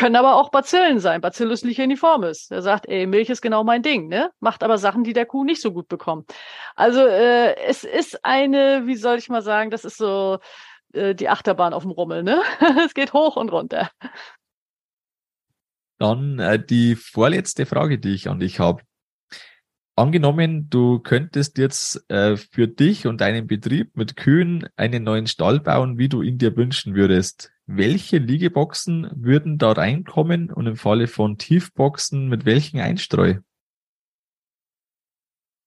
Können 0.00 0.16
aber 0.16 0.36
auch 0.36 0.48
Bazillen 0.48 0.98
sein, 0.98 1.20
Bacillus 1.20 1.62
licheniformis. 1.62 2.48
Der 2.48 2.62
sagt, 2.62 2.88
ey, 2.88 3.06
Milch 3.06 3.28
ist 3.28 3.42
genau 3.42 3.64
mein 3.64 3.82
Ding, 3.82 4.08
ne? 4.08 4.30
Macht 4.40 4.62
aber 4.62 4.78
Sachen, 4.78 5.04
die 5.04 5.12
der 5.12 5.26
Kuh 5.26 5.44
nicht 5.44 5.60
so 5.60 5.74
gut 5.74 5.88
bekommt. 5.88 6.32
Also 6.74 7.00
äh, 7.00 7.54
es 7.66 7.84
ist 7.84 8.24
eine, 8.24 8.86
wie 8.86 8.96
soll 8.96 9.18
ich 9.18 9.28
mal 9.28 9.42
sagen, 9.42 9.70
das 9.70 9.84
ist 9.84 9.98
so 9.98 10.38
äh, 10.94 11.14
die 11.14 11.28
Achterbahn 11.28 11.74
auf 11.74 11.82
dem 11.82 11.90
Rummel, 11.90 12.22
ne? 12.22 12.40
es 12.86 12.94
geht 12.94 13.12
hoch 13.12 13.36
und 13.36 13.52
runter. 13.52 13.90
Dann 15.98 16.38
äh, 16.38 16.58
die 16.58 16.96
vorletzte 16.96 17.66
Frage, 17.66 17.98
die 17.98 18.14
ich 18.14 18.30
an 18.30 18.40
dich 18.40 18.58
habe. 18.58 18.82
Angenommen, 19.96 20.70
du 20.70 21.00
könntest 21.00 21.58
jetzt 21.58 22.10
äh, 22.10 22.38
für 22.38 22.68
dich 22.68 23.06
und 23.06 23.20
deinen 23.20 23.46
Betrieb 23.46 23.94
mit 23.98 24.16
Kühen 24.16 24.66
einen 24.76 25.04
neuen 25.04 25.26
Stall 25.26 25.60
bauen, 25.60 25.98
wie 25.98 26.08
du 26.08 26.22
ihn 26.22 26.38
dir 26.38 26.56
wünschen 26.56 26.94
würdest 26.94 27.52
welche 27.76 28.18
Liegeboxen 28.18 29.10
würden 29.14 29.56
da 29.56 29.72
reinkommen 29.72 30.50
und 30.50 30.66
im 30.66 30.76
Falle 30.76 31.06
von 31.06 31.38
Tiefboxen 31.38 32.28
mit 32.28 32.44
welchen 32.44 32.80
Einstreu? 32.80 33.36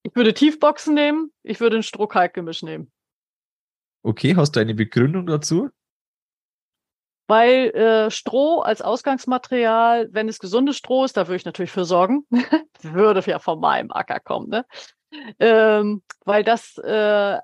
Ich 0.04 0.14
würde 0.14 0.34
Tiefboxen 0.34 0.94
nehmen, 0.94 1.32
ich 1.44 1.62
würde 1.62 1.78
ein 1.78 1.84
Strohkalkgemisch 1.84 2.62
nehmen. 2.64 2.92
Okay, 4.04 4.36
hast 4.36 4.52
du 4.52 4.60
eine 4.60 4.76
Begründung 4.76 5.26
dazu? 5.26 5.70
Weil 7.28 7.70
äh, 7.70 8.12
Stroh 8.12 8.60
als 8.60 8.82
Ausgangsmaterial, 8.82 10.10
wenn 10.12 10.28
es 10.28 10.40
gesundes 10.40 10.76
Stroh 10.76 11.06
ist, 11.06 11.16
da 11.16 11.28
würde 11.28 11.38
ich 11.38 11.46
natürlich 11.46 11.72
für 11.72 11.86
sorgen. 11.86 12.28
würde 12.82 13.24
ja 13.26 13.40
von 13.40 13.62
meinem 13.62 13.92
Acker 13.92 14.20
kommen, 14.20 14.50
ne? 14.50 14.66
Ähm, 15.40 16.04
weil 16.26 16.44
das 16.44 16.78
äh, 16.78 17.40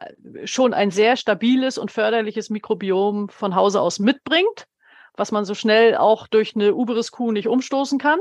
schon 0.45 0.73
ein 0.73 0.91
sehr 0.91 1.17
stabiles 1.17 1.77
und 1.77 1.91
förderliches 1.91 2.49
Mikrobiom 2.49 3.29
von 3.29 3.55
Hause 3.55 3.81
aus 3.81 3.99
mitbringt, 3.99 4.67
was 5.15 5.31
man 5.31 5.45
so 5.45 5.53
schnell 5.53 5.95
auch 5.95 6.27
durch 6.27 6.55
eine 6.55 6.73
Uberis-Kuh 6.73 7.31
nicht 7.31 7.47
umstoßen 7.47 7.99
kann. 7.99 8.19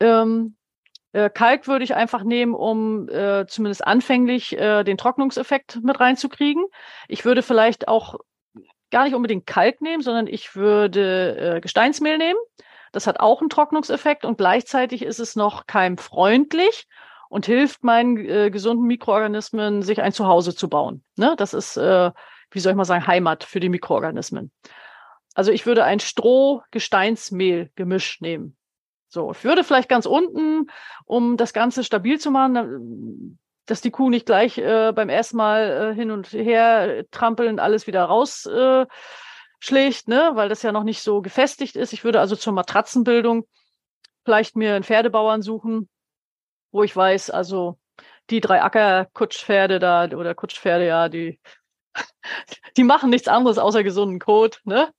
Ähm, 0.00 0.56
äh, 1.12 1.30
Kalk 1.30 1.68
würde 1.68 1.84
ich 1.84 1.94
einfach 1.94 2.24
nehmen, 2.24 2.54
um 2.54 3.08
äh, 3.08 3.46
zumindest 3.46 3.86
anfänglich 3.86 4.58
äh, 4.58 4.82
den 4.84 4.96
Trocknungseffekt 4.96 5.80
mit 5.82 6.00
reinzukriegen. 6.00 6.64
Ich 7.08 7.24
würde 7.24 7.42
vielleicht 7.42 7.88
auch 7.88 8.16
gar 8.90 9.04
nicht 9.04 9.14
unbedingt 9.14 9.46
Kalk 9.46 9.80
nehmen, 9.80 10.02
sondern 10.02 10.26
ich 10.26 10.56
würde 10.56 11.56
äh, 11.56 11.60
Gesteinsmehl 11.60 12.18
nehmen. 12.18 12.38
Das 12.92 13.06
hat 13.06 13.20
auch 13.20 13.40
einen 13.40 13.50
Trocknungseffekt 13.50 14.24
und 14.24 14.36
gleichzeitig 14.36 15.02
ist 15.02 15.18
es 15.18 15.34
noch 15.34 15.66
keimfreundlich 15.66 16.86
und 17.32 17.46
hilft 17.46 17.82
meinen 17.82 18.18
äh, 18.18 18.50
gesunden 18.50 18.86
Mikroorganismen, 18.86 19.80
sich 19.80 20.02
ein 20.02 20.12
Zuhause 20.12 20.54
zu 20.54 20.68
bauen. 20.68 21.02
Ne? 21.16 21.34
Das 21.38 21.54
ist, 21.54 21.78
äh, 21.78 22.10
wie 22.50 22.60
soll 22.60 22.72
ich 22.72 22.76
mal 22.76 22.84
sagen, 22.84 23.06
Heimat 23.06 23.42
für 23.42 23.58
die 23.58 23.70
Mikroorganismen. 23.70 24.52
Also 25.32 25.50
ich 25.50 25.64
würde 25.64 25.84
ein 25.84 25.98
Stroh-Gesteinsmehl-Gemisch 25.98 28.20
nehmen. 28.20 28.54
So, 29.08 29.32
ich 29.32 29.44
würde 29.44 29.64
vielleicht 29.64 29.88
ganz 29.88 30.04
unten, 30.04 30.66
um 31.06 31.38
das 31.38 31.54
Ganze 31.54 31.84
stabil 31.84 32.20
zu 32.20 32.30
machen, 32.30 33.38
dass 33.64 33.80
die 33.80 33.90
Kuh 33.90 34.10
nicht 34.10 34.26
gleich 34.26 34.58
äh, 34.58 34.92
beim 34.94 35.08
ersten 35.08 35.38
Mal 35.38 35.92
äh, 35.92 35.94
hin 35.94 36.10
und 36.10 36.34
her 36.34 37.06
trampeln, 37.12 37.58
alles 37.58 37.86
wieder 37.86 38.04
raus 38.04 38.44
äh, 38.44 38.84
schlägt, 39.58 40.06
ne, 40.06 40.32
weil 40.34 40.50
das 40.50 40.60
ja 40.60 40.70
noch 40.70 40.84
nicht 40.84 41.00
so 41.00 41.22
gefestigt 41.22 41.76
ist. 41.76 41.94
Ich 41.94 42.04
würde 42.04 42.20
also 42.20 42.36
zur 42.36 42.52
Matratzenbildung 42.52 43.46
vielleicht 44.22 44.54
mir 44.54 44.74
einen 44.74 44.84
Pferdebauern 44.84 45.40
suchen, 45.40 45.88
wo 46.72 46.82
ich 46.82 46.94
weiß, 46.96 47.30
also 47.30 47.78
die 48.30 48.40
drei 48.40 48.62
Ackerkutschpferde 48.62 49.78
da 49.78 50.04
oder 50.06 50.34
Kutschpferde, 50.34 50.86
ja, 50.86 51.08
die, 51.08 51.38
die 52.76 52.84
machen 52.84 53.10
nichts 53.10 53.28
anderes 53.28 53.58
außer 53.58 53.82
gesunden 53.84 54.18
Kot, 54.18 54.60
ne? 54.64 54.92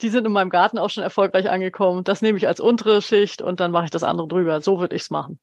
Die 0.00 0.08
sind 0.08 0.26
in 0.26 0.32
meinem 0.32 0.50
Garten 0.50 0.78
auch 0.78 0.90
schon 0.90 1.04
erfolgreich 1.04 1.48
angekommen. 1.48 2.02
Das 2.02 2.20
nehme 2.20 2.36
ich 2.36 2.48
als 2.48 2.58
untere 2.58 3.00
Schicht 3.00 3.42
und 3.42 3.60
dann 3.60 3.70
mache 3.70 3.84
ich 3.84 3.90
das 3.90 4.02
andere 4.02 4.26
drüber. 4.26 4.60
So 4.60 4.80
würde 4.80 4.96
ich 4.96 5.02
es 5.02 5.10
machen. 5.10 5.38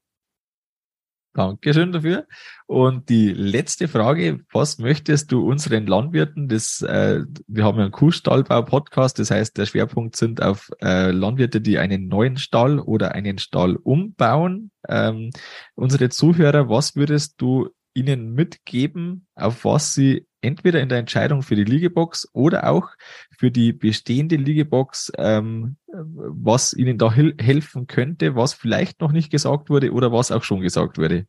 Dankeschön 1.34 1.94
dafür. 1.94 2.28
Und 2.68 3.08
die 3.08 3.30
letzte 3.30 3.88
Frage, 3.88 4.40
was 4.52 4.80
möchtest 4.80 5.32
du 5.32 5.48
unseren 5.48 5.88
Landwirten, 5.88 6.50
das, 6.50 6.82
äh, 6.82 7.22
wir 7.48 7.64
haben 7.64 7.78
ja 7.78 7.86
einen 7.86 7.94
Kuhstallbau-Podcast, 7.94 9.18
das 9.18 9.32
heißt, 9.32 9.58
der 9.58 9.66
Schwerpunkt 9.66 10.18
sind 10.18 10.42
auf 10.42 10.70
äh, 10.82 11.12
Landwirte, 11.12 11.62
die 11.62 11.78
einen 11.78 12.08
neuen 12.10 12.38
Stall 12.38 12.80
oder 12.80 13.14
einen 13.14 13.38
Stall 13.38 13.78
umbauen. 13.78 14.72
Ähm, 14.90 15.30
unsere 15.76 16.10
Zuhörer, 16.10 16.68
was 16.68 16.96
würdest 16.98 17.36
du 17.38 17.70
ihnen 17.94 18.34
mitgeben, 18.34 19.28
auf 19.36 19.64
was 19.64 19.94
sie 19.94 20.28
entweder 20.42 20.82
in 20.82 20.90
der 20.90 20.98
Entscheidung 20.98 21.44
für 21.44 21.56
die 21.56 21.64
Liegebox 21.64 22.30
oder 22.34 22.70
auch 22.70 22.90
für 23.38 23.52
die 23.52 23.74
bestehende 23.74 24.36
Liegebox, 24.36 25.12
ähm, 25.18 25.78
was 25.88 26.74
ihnen 26.74 26.98
da 26.98 27.12
hel 27.12 27.36
helfen 27.40 27.88
könnte, 27.88 28.36
was 28.36 28.54
vielleicht 28.54 29.02
noch 29.02 29.12
nicht 29.12 29.32
gesagt 29.32 29.70
wurde 29.70 29.92
oder 29.92 30.12
was 30.12 30.32
auch 30.32 30.44
schon 30.44 30.62
gesagt 30.62 30.98
wurde? 30.98 31.26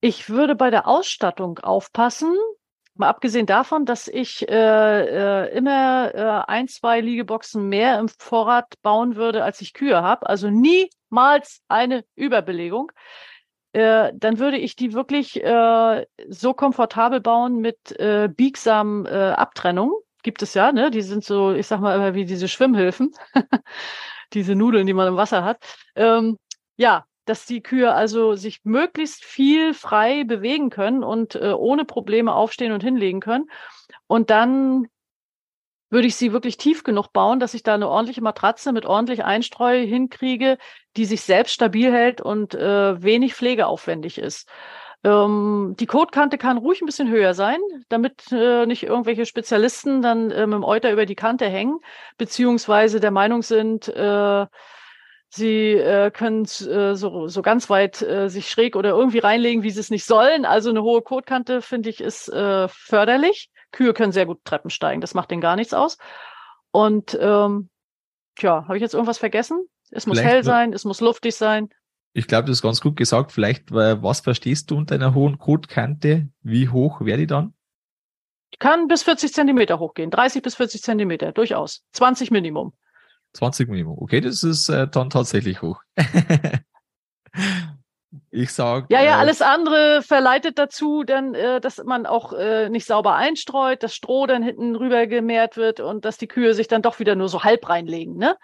Ich 0.00 0.28
würde 0.28 0.54
bei 0.54 0.70
der 0.70 0.86
Ausstattung 0.86 1.58
aufpassen, 1.60 2.34
mal 2.94 3.08
abgesehen 3.08 3.46
davon, 3.46 3.86
dass 3.86 4.06
ich 4.06 4.48
äh, 4.48 4.54
äh, 4.54 5.56
immer 5.56 6.14
äh, 6.14 6.50
ein, 6.50 6.68
zwei 6.68 7.00
Liegeboxen 7.00 7.68
mehr 7.68 7.98
im 7.98 8.08
Vorrat 8.08 8.74
bauen 8.82 9.16
würde, 9.16 9.42
als 9.42 9.60
ich 9.60 9.72
Kühe 9.72 10.02
habe. 10.02 10.28
Also 10.28 10.50
niemals 10.50 11.62
eine 11.68 12.04
Überbelegung 12.14 12.92
äh, 13.74 14.12
dann 14.14 14.38
würde 14.38 14.56
ich 14.56 14.76
die 14.76 14.92
wirklich 14.92 15.42
äh, 15.42 16.06
so 16.28 16.54
komfortabel 16.54 17.20
bauen 17.20 17.60
mit 17.60 17.98
äh, 17.98 18.28
biegsamen 18.28 19.04
äh, 19.06 19.34
Abtrennung. 19.36 19.92
Gibt 20.22 20.42
es 20.42 20.54
ja, 20.54 20.70
ne? 20.70 20.92
Die 20.92 21.02
sind 21.02 21.24
so, 21.24 21.52
ich 21.52 21.66
sag 21.66 21.80
mal 21.80 21.96
immer 21.96 22.14
wie 22.14 22.24
diese 22.24 22.46
Schwimmhilfen, 22.46 23.12
diese 24.32 24.54
Nudeln, 24.54 24.86
die 24.86 24.94
man 24.94 25.08
im 25.08 25.16
Wasser 25.16 25.44
hat. 25.44 25.58
Ähm, 25.96 26.38
ja, 26.76 27.04
dass 27.24 27.46
die 27.46 27.62
Kühe 27.62 27.92
also 27.92 28.36
sich 28.36 28.60
möglichst 28.64 29.24
viel 29.24 29.74
frei 29.74 30.22
bewegen 30.22 30.70
können 30.70 31.02
und 31.02 31.34
äh, 31.34 31.52
ohne 31.52 31.84
Probleme 31.84 32.32
aufstehen 32.32 32.70
und 32.70 32.82
hinlegen 32.82 33.18
können. 33.18 33.50
Und 34.06 34.30
dann 34.30 34.86
würde 35.94 36.08
ich 36.08 36.16
sie 36.16 36.32
wirklich 36.32 36.58
tief 36.58 36.82
genug 36.82 37.12
bauen, 37.12 37.40
dass 37.40 37.54
ich 37.54 37.62
da 37.62 37.72
eine 37.74 37.88
ordentliche 37.88 38.20
Matratze 38.20 38.72
mit 38.72 38.84
ordentlich 38.84 39.24
Einstreu 39.24 39.86
hinkriege, 39.86 40.58
die 40.96 41.06
sich 41.06 41.22
selbst 41.22 41.54
stabil 41.54 41.90
hält 41.90 42.20
und 42.20 42.54
äh, 42.54 43.02
wenig 43.02 43.34
pflegeaufwendig 43.34 44.18
ist. 44.18 44.48
Ähm, 45.04 45.76
die 45.78 45.86
Kotkante 45.86 46.36
kann 46.36 46.58
ruhig 46.58 46.82
ein 46.82 46.86
bisschen 46.86 47.08
höher 47.08 47.32
sein, 47.32 47.58
damit 47.88 48.32
äh, 48.32 48.66
nicht 48.66 48.82
irgendwelche 48.82 49.24
Spezialisten 49.24 50.02
dann 50.02 50.30
äh, 50.30 50.46
mit 50.46 50.56
dem 50.56 50.64
Euter 50.64 50.90
über 50.90 51.06
die 51.06 51.14
Kante 51.14 51.46
hängen, 51.46 51.78
beziehungsweise 52.18 53.00
der 53.00 53.10
Meinung 53.10 53.42
sind, 53.42 53.88
äh, 53.88 54.46
Sie 55.36 55.72
äh, 55.72 56.12
können 56.12 56.44
äh, 56.44 56.94
so, 56.94 57.26
so 57.26 57.42
ganz 57.42 57.68
weit 57.68 58.00
äh, 58.02 58.28
sich 58.28 58.48
schräg 58.48 58.76
oder 58.76 58.90
irgendwie 58.90 59.18
reinlegen, 59.18 59.64
wie 59.64 59.70
sie 59.70 59.80
es 59.80 59.90
nicht 59.90 60.04
sollen. 60.04 60.44
Also 60.44 60.70
eine 60.70 60.84
hohe 60.84 61.02
Kotkante, 61.02 61.60
finde 61.60 61.90
ich, 61.90 62.00
ist 62.00 62.28
äh, 62.28 62.68
förderlich. 62.68 63.50
Kühe 63.74 63.92
können 63.92 64.12
sehr 64.12 64.26
gut 64.26 64.44
Treppen 64.44 64.70
steigen, 64.70 65.00
das 65.00 65.14
macht 65.14 65.30
denen 65.30 65.42
gar 65.42 65.56
nichts 65.56 65.74
aus. 65.74 65.98
Und 66.70 67.18
ähm, 67.20 67.68
tja, 68.36 68.64
habe 68.66 68.76
ich 68.76 68.82
jetzt 68.82 68.94
irgendwas 68.94 69.18
vergessen? 69.18 69.66
Es 69.90 70.06
muss 70.06 70.18
Vielleicht 70.18 70.32
hell 70.32 70.44
sein, 70.44 70.72
es 70.72 70.84
muss 70.84 71.00
luftig 71.00 71.34
sein. 71.34 71.68
Ich 72.14 72.26
glaube, 72.26 72.46
du 72.46 72.52
hast 72.52 72.62
ganz 72.62 72.80
gut 72.80 72.96
gesagt. 72.96 73.32
Vielleicht, 73.32 73.72
was 73.72 74.20
verstehst 74.20 74.70
du 74.70 74.76
unter 74.76 74.94
einer 74.94 75.14
hohen 75.14 75.38
Kotkante? 75.38 76.28
Wie 76.42 76.68
hoch 76.68 77.00
wäre 77.00 77.18
die 77.18 77.26
dann? 77.26 77.54
Kann 78.60 78.86
bis 78.86 79.02
40 79.02 79.34
Zentimeter 79.34 79.80
hochgehen, 79.80 80.10
30 80.10 80.42
bis 80.42 80.54
40 80.54 80.82
Zentimeter, 80.82 81.32
durchaus. 81.32 81.82
20 81.92 82.30
Minimum. 82.30 82.72
20 83.32 83.68
Minimum. 83.68 83.98
Okay, 83.98 84.20
das 84.20 84.44
ist 84.44 84.68
äh, 84.68 84.86
dann 84.86 85.10
tatsächlich 85.10 85.60
hoch. 85.60 85.82
ich 88.30 88.52
sage. 88.52 88.86
Ja, 88.90 89.02
ja, 89.02 89.12
äh, 89.12 89.20
alles 89.20 89.42
andere 89.42 90.02
verleitet 90.02 90.58
dazu, 90.58 91.04
dann, 91.04 91.34
äh, 91.34 91.60
dass 91.60 91.82
man 91.84 92.06
auch 92.06 92.32
äh, 92.32 92.68
nicht 92.68 92.86
sauber 92.86 93.14
einstreut, 93.14 93.82
dass 93.82 93.94
Stroh 93.94 94.26
dann 94.26 94.42
hinten 94.42 94.76
rüber 94.76 95.06
gemehrt 95.06 95.56
wird 95.56 95.80
und 95.80 96.04
dass 96.04 96.18
die 96.18 96.28
Kühe 96.28 96.54
sich 96.54 96.68
dann 96.68 96.82
doch 96.82 96.98
wieder 96.98 97.14
nur 97.14 97.28
so 97.28 97.44
halb 97.44 97.68
reinlegen, 97.68 98.16
ne? 98.16 98.36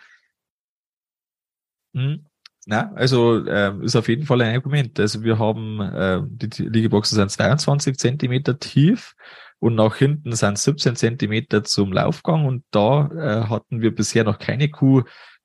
Mhm. 1.93 2.27
Na, 2.67 2.93
also 2.95 3.45
äh, 3.47 3.73
ist 3.83 3.97
auf 3.97 4.09
jeden 4.09 4.27
Fall 4.27 4.43
ein 4.43 4.55
Argument. 4.55 5.01
Also 5.01 5.23
wir 5.25 5.39
haben 5.39 5.81
äh, 5.81 6.21
die 6.25 6.63
Liegeboxen 6.63 7.17
sind 7.17 7.31
22 7.31 7.97
Zentimeter 7.97 8.59
tief 8.59 9.15
und 9.59 9.75
nach 9.75 9.97
hinten 9.97 10.33
sind 10.33 10.59
17 10.59 10.95
Zentimeter 10.95 11.65
zum 11.65 11.93
Laufgang 11.93 12.47
und 12.47 12.65
da 12.71 13.09
äh, 13.09 13.49
hatten 13.49 13.81
wir 13.81 13.95
bisher 13.95 14.25
noch 14.25 14.39
keine 14.39 14.71
Kuh, 14.71 15.03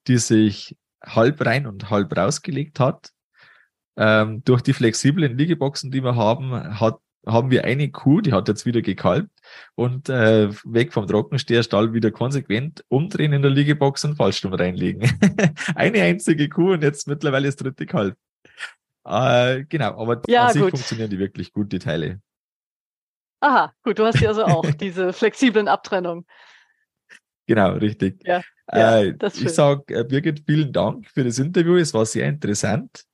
die 0.07 0.17
sich 0.17 0.77
halb 1.03 1.45
rein 1.45 1.67
und 1.67 1.89
halb 1.89 2.15
rausgelegt 2.15 2.79
hat. 2.79 3.11
Ähm, 3.97 4.43
durch 4.43 4.61
die 4.61 4.73
flexiblen 4.73 5.37
Liegeboxen, 5.37 5.91
die 5.91 6.03
wir 6.03 6.15
haben, 6.15 6.79
hat, 6.79 6.99
haben 7.25 7.49
wir 7.49 7.63
eine 7.63 7.89
Kuh, 7.89 8.21
die 8.21 8.33
hat 8.33 8.47
jetzt 8.47 8.65
wieder 8.65 8.81
gekalbt 8.81 9.29
und 9.75 10.09
äh, 10.09 10.49
weg 10.65 10.93
vom 10.93 11.07
Trockensteherstall 11.07 11.93
wieder 11.93 12.11
konsequent 12.11 12.83
umdrehen 12.89 13.33
in 13.33 13.41
der 13.41 13.51
Liegebox 13.51 14.05
und 14.05 14.15
Fallstumm 14.15 14.53
reinlegen. 14.53 15.09
eine 15.75 16.01
einzige 16.01 16.49
Kuh 16.49 16.73
und 16.73 16.83
jetzt 16.83 17.07
mittlerweile 17.07 17.47
das 17.47 17.55
dritte 17.55 17.85
Kalb. 17.85 18.17
Äh, 19.05 19.63
genau, 19.65 19.99
aber 19.99 20.21
ja, 20.27 20.47
an 20.47 20.53
sich 20.53 20.61
gut. 20.61 20.71
funktionieren 20.71 21.09
die 21.09 21.19
wirklich 21.19 21.53
gut, 21.53 21.71
die 21.71 21.79
Teile. 21.79 22.19
Aha, 23.39 23.73
gut, 23.83 23.99
du 23.99 24.05
hast 24.05 24.19
ja 24.19 24.29
also 24.29 24.45
auch 24.45 24.65
diese 24.79 25.13
flexiblen 25.13 25.67
Abtrennungen. 25.67 26.25
Genau, 27.47 27.73
richtig. 27.73 28.21
Ja, 28.25 28.41
ja 28.73 29.01
äh, 29.01 29.15
ich 29.21 29.49
sage, 29.51 29.93
äh, 29.93 30.03
Birgit, 30.03 30.43
vielen 30.47 30.73
Dank 30.73 31.07
für 31.07 31.23
das 31.23 31.37
Interview. 31.37 31.75
Es 31.75 31.93
war 31.93 32.05
sehr 32.05 32.27
interessant. 32.27 33.05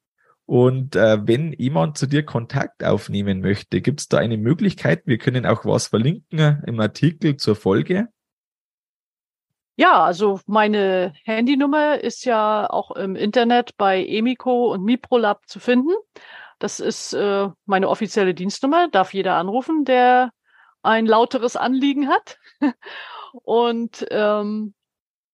Und 0.52 0.98
äh, 0.98 1.26
wenn 1.26 1.54
jemand 1.54 1.98
zu 1.98 2.08
dir 2.08 2.26
Kontakt 2.26 2.84
aufnehmen 2.84 3.40
möchte, 3.40 3.80
gibt 3.80 4.02
es 4.02 4.10
da 4.10 4.18
eine 4.18 4.38
Möglichkeit? 4.38 5.04
Wir 5.06 5.18
können 5.18 5.46
auch 5.46 5.64
was 5.64 5.88
verlinken 5.88 6.62
im 6.68 6.78
Artikel 6.82 7.38
zur 7.38 7.56
Folge. 7.56 8.10
Ja, 9.78 10.04
also 10.04 10.42
meine 10.48 11.14
Handynummer 11.24 12.02
ist 12.02 12.26
ja 12.26 12.70
auch 12.70 12.92
im 12.92 13.16
Internet 13.16 13.78
bei 13.78 14.06
Emiko 14.06 14.74
und 14.74 14.84
Miprolab 14.84 15.48
zu 15.48 15.62
finden. 15.62 15.94
Das 16.60 16.82
ist 16.82 17.14
äh, 17.14 17.48
meine 17.66 17.88
offizielle 17.88 18.34
Dienstnummer, 18.34 18.90
darf 18.90 19.14
jeder 19.14 19.36
anrufen, 19.38 19.86
der 19.86 20.32
ein 20.82 21.06
lauteres 21.06 21.56
Anliegen 21.56 22.10
hat. 22.10 22.40
Und 23.32 24.06
ähm, 24.12 24.74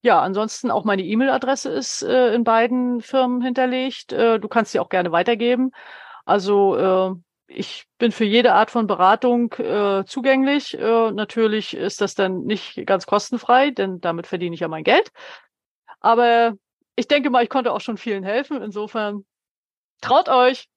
ja, 0.02 0.22
ansonsten 0.22 0.72
auch 0.72 0.84
meine 0.86 1.04
E-Mail-Adresse 1.04 1.70
ist 1.70 2.04
äh, 2.04 2.34
in 2.34 2.44
beiden 2.44 3.02
Firmen 3.02 3.42
hinterlegt. 3.42 4.14
Äh, 4.14 4.40
du 4.40 4.48
kannst 4.48 4.72
sie 4.72 4.80
auch 4.80 4.90
gerne 4.90 5.12
weitergeben. 5.12 5.72
Also 6.26 6.76
äh, 6.76 7.16
ich 7.48 7.86
bin 7.98 8.12
für 8.12 8.26
jede 8.26 8.54
Art 8.54 8.72
von 8.72 8.88
Beratung 8.88 9.52
äh, 9.54 10.04
zugänglich. 10.06 10.78
Äh, 10.78 11.12
natürlich 11.12 11.76
ist 11.76 12.02
das 12.02 12.14
dann 12.14 12.44
nicht 12.44 12.86
ganz 12.86 13.06
kostenfrei, 13.06 13.72
denn 13.72 14.00
damit 14.00 14.28
verdiene 14.28 14.54
ich 14.54 14.60
ja 14.60 14.68
mein 14.68 14.84
Geld. 14.84 15.10
Aber 16.00 16.54
ich 16.96 17.08
denke 17.08 17.30
mal, 17.30 17.44
ich 17.44 17.50
konnte 17.50 17.72
auch 17.72 17.82
schon 17.82 17.98
vielen 17.98 18.24
helfen. 18.24 18.62
Insofern 18.62 19.26
Traut 20.02 20.30
euch. 20.30 20.70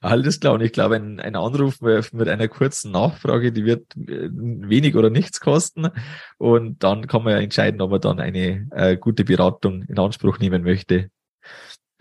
Alles 0.00 0.40
klar. 0.40 0.54
Und 0.54 0.60
ich 0.60 0.72
glaube, 0.72 0.96
ein, 0.96 1.20
ein 1.20 1.36
Anruf 1.36 1.80
mit 1.80 2.28
einer 2.28 2.48
kurzen 2.48 2.92
Nachfrage, 2.92 3.52
die 3.52 3.64
wird 3.64 3.96
äh, 3.96 4.28
wenig 4.30 4.96
oder 4.96 5.10
nichts 5.10 5.40
kosten. 5.40 5.88
Und 6.38 6.82
dann 6.82 7.06
kann 7.06 7.24
man 7.24 7.32
ja 7.32 7.40
entscheiden, 7.40 7.80
ob 7.80 7.90
man 7.90 8.00
dann 8.00 8.20
eine 8.20 8.68
äh, 8.72 8.96
gute 8.96 9.24
Beratung 9.24 9.82
in 9.84 9.98
Anspruch 9.98 10.38
nehmen 10.38 10.62
möchte. 10.62 11.10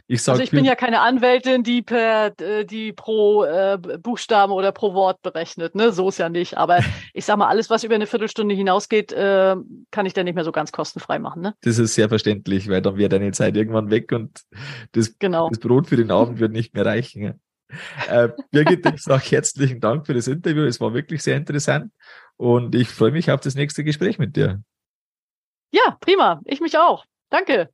Ich 0.08 0.22
sag, 0.22 0.34
also 0.34 0.44
ich 0.44 0.52
bin 0.52 0.66
ja 0.66 0.76
keine 0.76 1.02
Anwältin, 1.02 1.64
die 1.64 1.82
per 1.82 2.40
äh, 2.40 2.64
die 2.64 2.94
pro 2.94 3.44
äh, 3.44 3.78
Buchstaben 3.78 4.54
oder 4.54 4.72
pro 4.72 4.94
Wort 4.94 5.22
berechnet, 5.24 5.74
ne? 5.74 5.92
So 5.92 6.10
ist 6.10 6.20
ja 6.20 6.30
nicht. 6.30 6.58
Aber 6.58 6.80
ich 7.14 7.26
sag 7.26 7.38
mal, 7.38 7.48
alles, 7.48 7.72
was 7.72 7.84
über 7.84 7.96
eine 7.96 8.06
Viertelstunde 8.06 8.54
hinausgeht, 8.54 9.12
äh, 9.14 9.56
kann 9.90 10.06
ich 10.06 10.14
dann 10.14 10.26
nicht 10.26 10.36
mehr 10.36 10.44
so 10.44 10.52
ganz 10.52 10.72
kostenfrei 10.72 11.18
machen, 11.18 11.42
ne? 11.42 11.56
Das 11.62 11.80
ist 11.80 11.96
sehr 11.96 12.08
verständlich, 12.08 12.70
weil 12.70 12.84
dann 12.84 12.98
wäre 12.98 13.10
deine 13.10 13.32
Zeit 13.32 13.58
irgendwann 13.58 13.90
weg 13.90 14.12
und 14.12 14.42
das, 14.92 15.18
genau. 15.18 15.50
das 15.50 15.60
Brot 15.60 15.88
für 15.88 15.98
den 15.98 16.12
Abend 16.12 16.40
wird 16.40 16.52
nicht 16.52 16.76
mehr 16.76 16.86
reichen. 16.86 17.40
Äh, 18.08 18.30
Birgit, 18.52 18.86
ich 18.94 19.02
sage 19.02 19.24
herzlichen 19.28 19.80
Dank 19.80 20.06
für 20.06 20.14
das 20.14 20.28
Interview. 20.28 20.64
Es 20.66 20.80
war 20.80 20.94
wirklich 20.94 21.24
sehr 21.24 21.36
interessant 21.36 21.92
und 22.38 22.76
ich 22.76 22.90
freue 22.90 23.12
mich 23.12 23.32
auf 23.32 23.42
das 23.42 23.56
nächste 23.56 23.84
Gespräch 23.84 24.20
mit 24.20 24.36
dir. 24.36 24.62
Ja, 25.72 25.98
prima. 26.00 26.42
Ich 26.46 26.62
mich 26.62 26.78
auch. 26.78 27.06
Danke. 27.30 27.70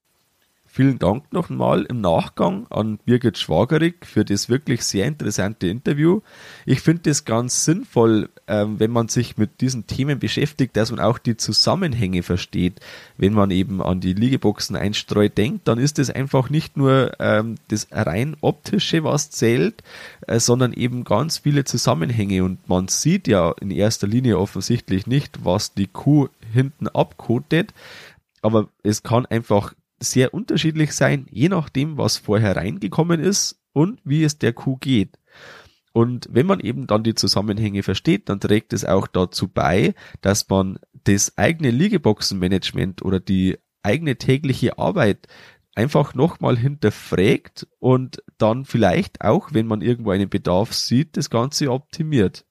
Vielen 0.74 1.00
Dank 1.00 1.34
nochmal 1.34 1.84
im 1.84 2.00
Nachgang 2.00 2.66
an 2.70 2.98
Birgit 3.00 3.38
Schwagerig 3.38 4.06
für 4.06 4.24
das 4.24 4.48
wirklich 4.48 4.84
sehr 4.84 5.06
interessante 5.06 5.68
Interview. 5.68 6.22
Ich 6.66 6.80
finde 6.80 7.10
es 7.10 7.26
ganz 7.26 7.66
sinnvoll, 7.66 8.30
ähm, 8.48 8.80
wenn 8.80 8.90
man 8.90 9.10
sich 9.10 9.38
mit 9.38 9.60
diesen 9.60 9.86
Themen 9.86 10.20
beschäftigt, 10.20 10.78
dass 10.78 10.90
man 10.90 11.02
auch 11.02 11.18
die 11.18 11.36
Zusammenhänge 11.36 12.24
versteht. 12.24 12.80
Wenn 13.18 13.34
man 13.34 13.52
eben 13.52 13.82
an 13.82 14.00
die 14.00 14.14
Liegeboxen 14.14 14.78
einstreut 14.78 15.38
denkt, 15.38 15.68
dann 15.68 15.78
ist 15.78 16.00
es 16.00 16.10
einfach 16.10 16.50
nicht 16.50 16.78
nur 16.78 17.20
ähm, 17.20 17.56
das 17.68 17.90
rein 17.92 18.38
optische, 18.40 19.04
was 19.04 19.30
zählt, 19.30 19.84
äh, 20.26 20.40
sondern 20.40 20.72
eben 20.72 21.04
ganz 21.04 21.40
viele 21.40 21.66
Zusammenhänge 21.66 22.46
und 22.46 22.70
man 22.70 22.88
sieht 22.88 23.28
ja 23.28 23.54
in 23.60 23.72
erster 23.72 24.08
Linie 24.08 24.40
offensichtlich 24.40 25.06
nicht, 25.06 25.44
was 25.44 25.74
die 25.74 25.88
Kuh 25.88 26.30
hinten 26.54 26.88
abkotet, 26.88 27.74
aber 28.42 28.70
es 28.84 29.04
kann 29.04 29.26
einfach 29.26 29.74
sehr 30.02 30.34
unterschiedlich 30.34 30.94
sein, 30.94 31.28
je 31.30 31.50
nachdem, 31.50 31.98
was 31.98 32.18
vorher 32.18 32.56
reingekommen 32.56 33.20
ist 33.20 33.62
und 33.74 34.00
wie 34.04 34.24
es 34.24 34.38
der 34.38 34.54
Kuh 34.54 34.78
geht. 34.78 35.18
Und 35.94 36.30
wenn 36.32 36.46
man 36.46 36.60
eben 36.60 36.88
dann 36.88 37.04
die 37.04 37.16
Zusammenhänge 37.16 37.84
versteht, 37.84 38.30
dann 38.30 38.40
trägt 38.40 38.74
es 38.74 38.86
auch 38.86 39.08
dazu 39.08 39.48
bei, 39.48 39.94
dass 40.22 40.48
man 40.50 40.80
das 41.04 41.38
eigene 41.38 41.72
Liegeboxenmanagement 41.72 43.02
oder 43.02 43.20
die 43.20 43.58
eigene 43.84 44.16
tägliche 44.16 44.78
Arbeit 44.78 45.28
einfach 45.76 46.14
nochmal 46.14 46.58
hinterfragt 46.58 47.68
und 47.80 48.24
dann 48.38 48.66
vielleicht 48.66 49.22
auch, 49.22 49.54
wenn 49.54 49.68
man 49.68 49.82
irgendwo 49.82 50.12
einen 50.12 50.30
Bedarf 50.30 50.74
sieht, 50.74 51.18
das 51.18 51.30
Ganze 51.30 51.72
optimiert. 51.72 52.46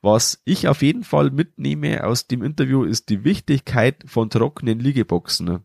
Was 0.00 0.42
ich 0.44 0.66
auf 0.66 0.82
jeden 0.82 1.04
Fall 1.04 1.30
mitnehme 1.30 2.04
aus 2.04 2.26
dem 2.26 2.42
Interview 2.42 2.84
ist 2.84 3.10
die 3.10 3.24
Wichtigkeit 3.24 4.02
von 4.06 4.28
trockenen 4.28 4.80
Liegeboxen 4.80 5.60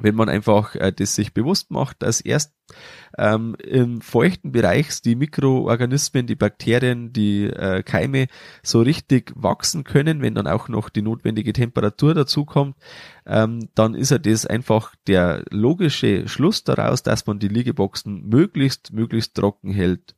wenn 0.00 0.14
man 0.14 0.28
einfach 0.28 0.74
äh, 0.74 0.92
das 0.92 1.14
sich 1.14 1.34
bewusst 1.34 1.70
macht, 1.70 2.02
dass 2.02 2.20
erst 2.20 2.54
ähm, 3.16 3.56
im 3.62 4.00
feuchten 4.00 4.52
Bereich 4.52 5.00
die 5.02 5.16
Mikroorganismen, 5.16 6.26
die 6.26 6.36
Bakterien, 6.36 7.12
die 7.12 7.44
äh, 7.44 7.82
Keime 7.82 8.26
so 8.62 8.80
richtig 8.80 9.32
wachsen 9.34 9.84
können, 9.84 10.22
wenn 10.22 10.34
dann 10.34 10.46
auch 10.46 10.68
noch 10.68 10.88
die 10.88 11.02
notwendige 11.02 11.52
Temperatur 11.52 12.14
dazukommt, 12.14 12.76
ähm, 13.26 13.68
dann 13.74 13.94
ist 13.94 14.10
ja 14.10 14.18
das 14.18 14.46
einfach 14.46 14.94
der 15.06 15.44
logische 15.50 16.28
Schluss 16.28 16.64
daraus, 16.64 17.02
dass 17.02 17.26
man 17.26 17.38
die 17.38 17.48
Liegeboxen 17.48 18.28
möglichst, 18.28 18.92
möglichst 18.92 19.34
trocken 19.34 19.72
hält. 19.72 20.14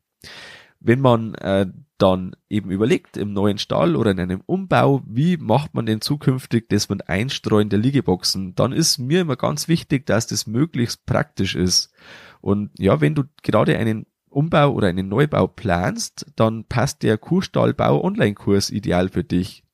Wenn 0.81 1.01
man 1.01 1.35
äh, 1.35 1.66
dann 2.00 2.34
eben 2.48 2.70
überlegt 2.70 3.16
im 3.16 3.32
neuen 3.32 3.58
Stall 3.58 3.96
oder 3.96 4.10
in 4.10 4.20
einem 4.20 4.42
Umbau, 4.46 5.02
wie 5.06 5.36
macht 5.36 5.74
man 5.74 5.86
denn 5.86 6.00
zukünftig 6.00 6.68
das 6.68 6.88
mit 6.88 7.08
Einstreuen 7.08 7.68
der 7.68 7.78
Liegeboxen, 7.78 8.54
dann 8.54 8.72
ist 8.72 8.98
mir 8.98 9.20
immer 9.20 9.36
ganz 9.36 9.68
wichtig, 9.68 10.06
dass 10.06 10.26
das 10.26 10.46
möglichst 10.46 11.06
praktisch 11.06 11.54
ist. 11.54 11.92
Und 12.40 12.70
ja, 12.78 13.00
wenn 13.00 13.14
du 13.14 13.24
gerade 13.42 13.78
einen 13.78 14.06
Umbau 14.28 14.72
oder 14.72 14.88
einen 14.88 15.08
Neubau 15.08 15.46
planst, 15.46 16.26
dann 16.36 16.64
passt 16.64 17.02
der 17.02 17.18
Kuhstallbau 17.18 18.02
Online-Kurs 18.02 18.70
ideal 18.70 19.08
für 19.08 19.24
dich. 19.24 19.64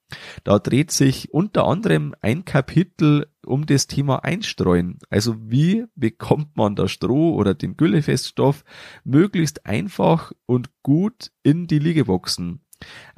Da 0.45 0.59
dreht 0.59 0.90
sich 0.90 1.33
unter 1.33 1.66
anderem 1.66 2.14
ein 2.21 2.45
Kapitel 2.45 3.27
um 3.45 3.66
das 3.66 3.87
Thema 3.87 4.25
Einstreuen. 4.25 4.99
Also 5.11 5.37
wie 5.51 5.87
bekommt 5.95 6.57
man 6.57 6.77
das 6.77 6.92
Stroh 6.92 7.35
oder 7.35 7.55
den 7.55 7.77
Güllefeststoff 7.77 8.64
möglichst 9.05 9.66
einfach 9.66 10.33
und 10.47 10.71
gut 10.83 11.33
in 11.42 11.66
die 11.66 11.79
Liegeboxen? 11.79 12.65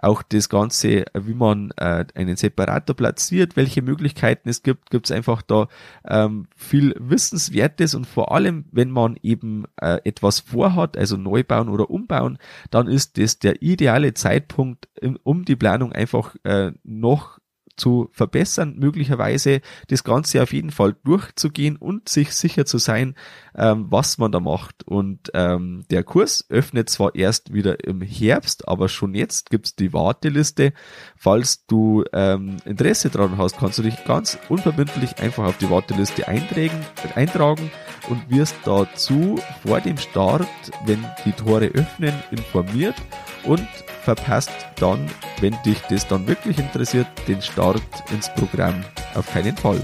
Auch 0.01 0.23
das 0.23 0.49
Ganze, 0.49 1.05
wie 1.15 1.35
man 1.35 1.73
äh, 1.77 2.05
einen 2.15 2.37
Separator 2.37 2.95
platziert, 2.95 3.57
welche 3.57 3.83
Möglichkeiten 3.83 4.49
es 4.49 4.63
gibt, 4.63 4.91
gibt 4.91 5.07
es 5.07 5.13
einfach 5.13 5.43
da 5.43 5.69
ähm, 6.07 6.47
viel 6.57 6.95
Wissenswertes 6.99 7.95
und 7.95 8.07
vor 8.07 8.33
allem, 8.33 8.67
wenn 8.71 8.91
man 8.91 9.19
eben 9.23 9.65
äh, 9.81 9.99
etwas 10.05 10.41
vorhat, 10.41 10.97
also 10.97 11.17
neu 11.17 11.43
bauen 11.43 11.69
oder 11.69 11.91
umbauen, 11.91 12.39
dann 12.71 12.87
ist 12.87 13.19
das 13.19 13.41
der 13.41 13.61
ideale 13.63 14.15
Zeitpunkt, 14.15 14.89
um 15.25 15.45
die 15.45 15.57
Planung 15.57 15.93
einfach 15.93 16.37
äh, 16.45 16.73
noch 16.85 17.39
zu 17.79 18.11
verbessern, 18.13 18.77
möglicherweise 18.79 19.61
das 19.89 20.05
Ganze 20.05 20.43
auf 20.43 20.53
jeden 20.53 20.71
Fall 20.71 20.97
durchzugehen 21.05 21.77
und 21.77 22.09
sich 22.09 22.33
sicher 22.33 22.67
zu 22.67 22.79
sein, 22.79 23.15
ähm, 23.57 23.87
was 23.89 24.19
man 24.19 24.33
da 24.33 24.41
macht. 24.41 24.87
Und 24.87 25.31
ähm, 25.35 25.85
der 25.91 26.05
Kurs 26.05 26.45
öffnet 26.49 26.91
zwar 26.91 27.15
erst 27.15 27.53
wieder 27.53 27.85
im 27.85 28.03
Herbst, 28.03 28.69
aber 28.69 28.89
schon 28.89 29.15
jetzt 29.15 29.51
gibt's 29.51 29.75
die 29.75 29.93
Warteliste. 29.93 30.73
Falls 31.17 31.67
du 31.67 32.05
ähm, 32.13 32.59
Interesse 32.65 33.11
daran 33.11 33.39
hast, 33.39 33.59
kannst 33.59 33.79
du 33.79 33.83
dich 33.83 34.05
ganz 34.05 34.39
unverbindlich 34.49 35.19
einfach 35.19 35.45
auf 35.45 35.59
die 35.59 35.71
Warteliste 35.71 36.29
eintragen, 36.29 36.85
eintragen 37.15 37.71
und 38.09 38.31
wirst 38.31 38.57
dazu 38.65 39.39
vor 39.67 39.81
dem 39.81 39.97
Start, 39.97 40.49
wenn 40.85 41.05
die 41.25 41.33
Tore 41.33 41.67
öffnen, 41.67 42.15
informiert 42.31 42.97
und 43.45 43.67
verpasst 44.03 44.51
dann, 44.77 45.11
wenn 45.41 45.57
dich 45.65 45.81
das 45.91 46.07
dann 46.09 46.27
wirklich 46.27 46.59
interessiert, 46.59 47.07
den 47.27 47.43
Start 47.43 47.68
ins 48.13 48.33
Programm 48.35 48.85
auf 49.15 49.31
keinen 49.33 49.57
Fall. 49.57 49.81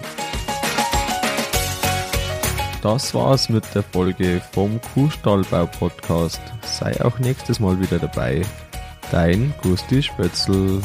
Das 2.82 3.14
war's 3.14 3.48
mit 3.48 3.64
der 3.74 3.82
Folge 3.82 4.42
vom 4.52 4.78
Kuhstallbau 4.92 5.66
Podcast. 5.66 6.42
Sei 6.62 7.02
auch 7.02 7.18
nächstes 7.18 7.58
Mal 7.58 7.80
wieder 7.80 7.98
dabei. 7.98 8.42
Dein 9.10 9.54
Gusti 9.62 10.02
Spötzl. 10.02 10.82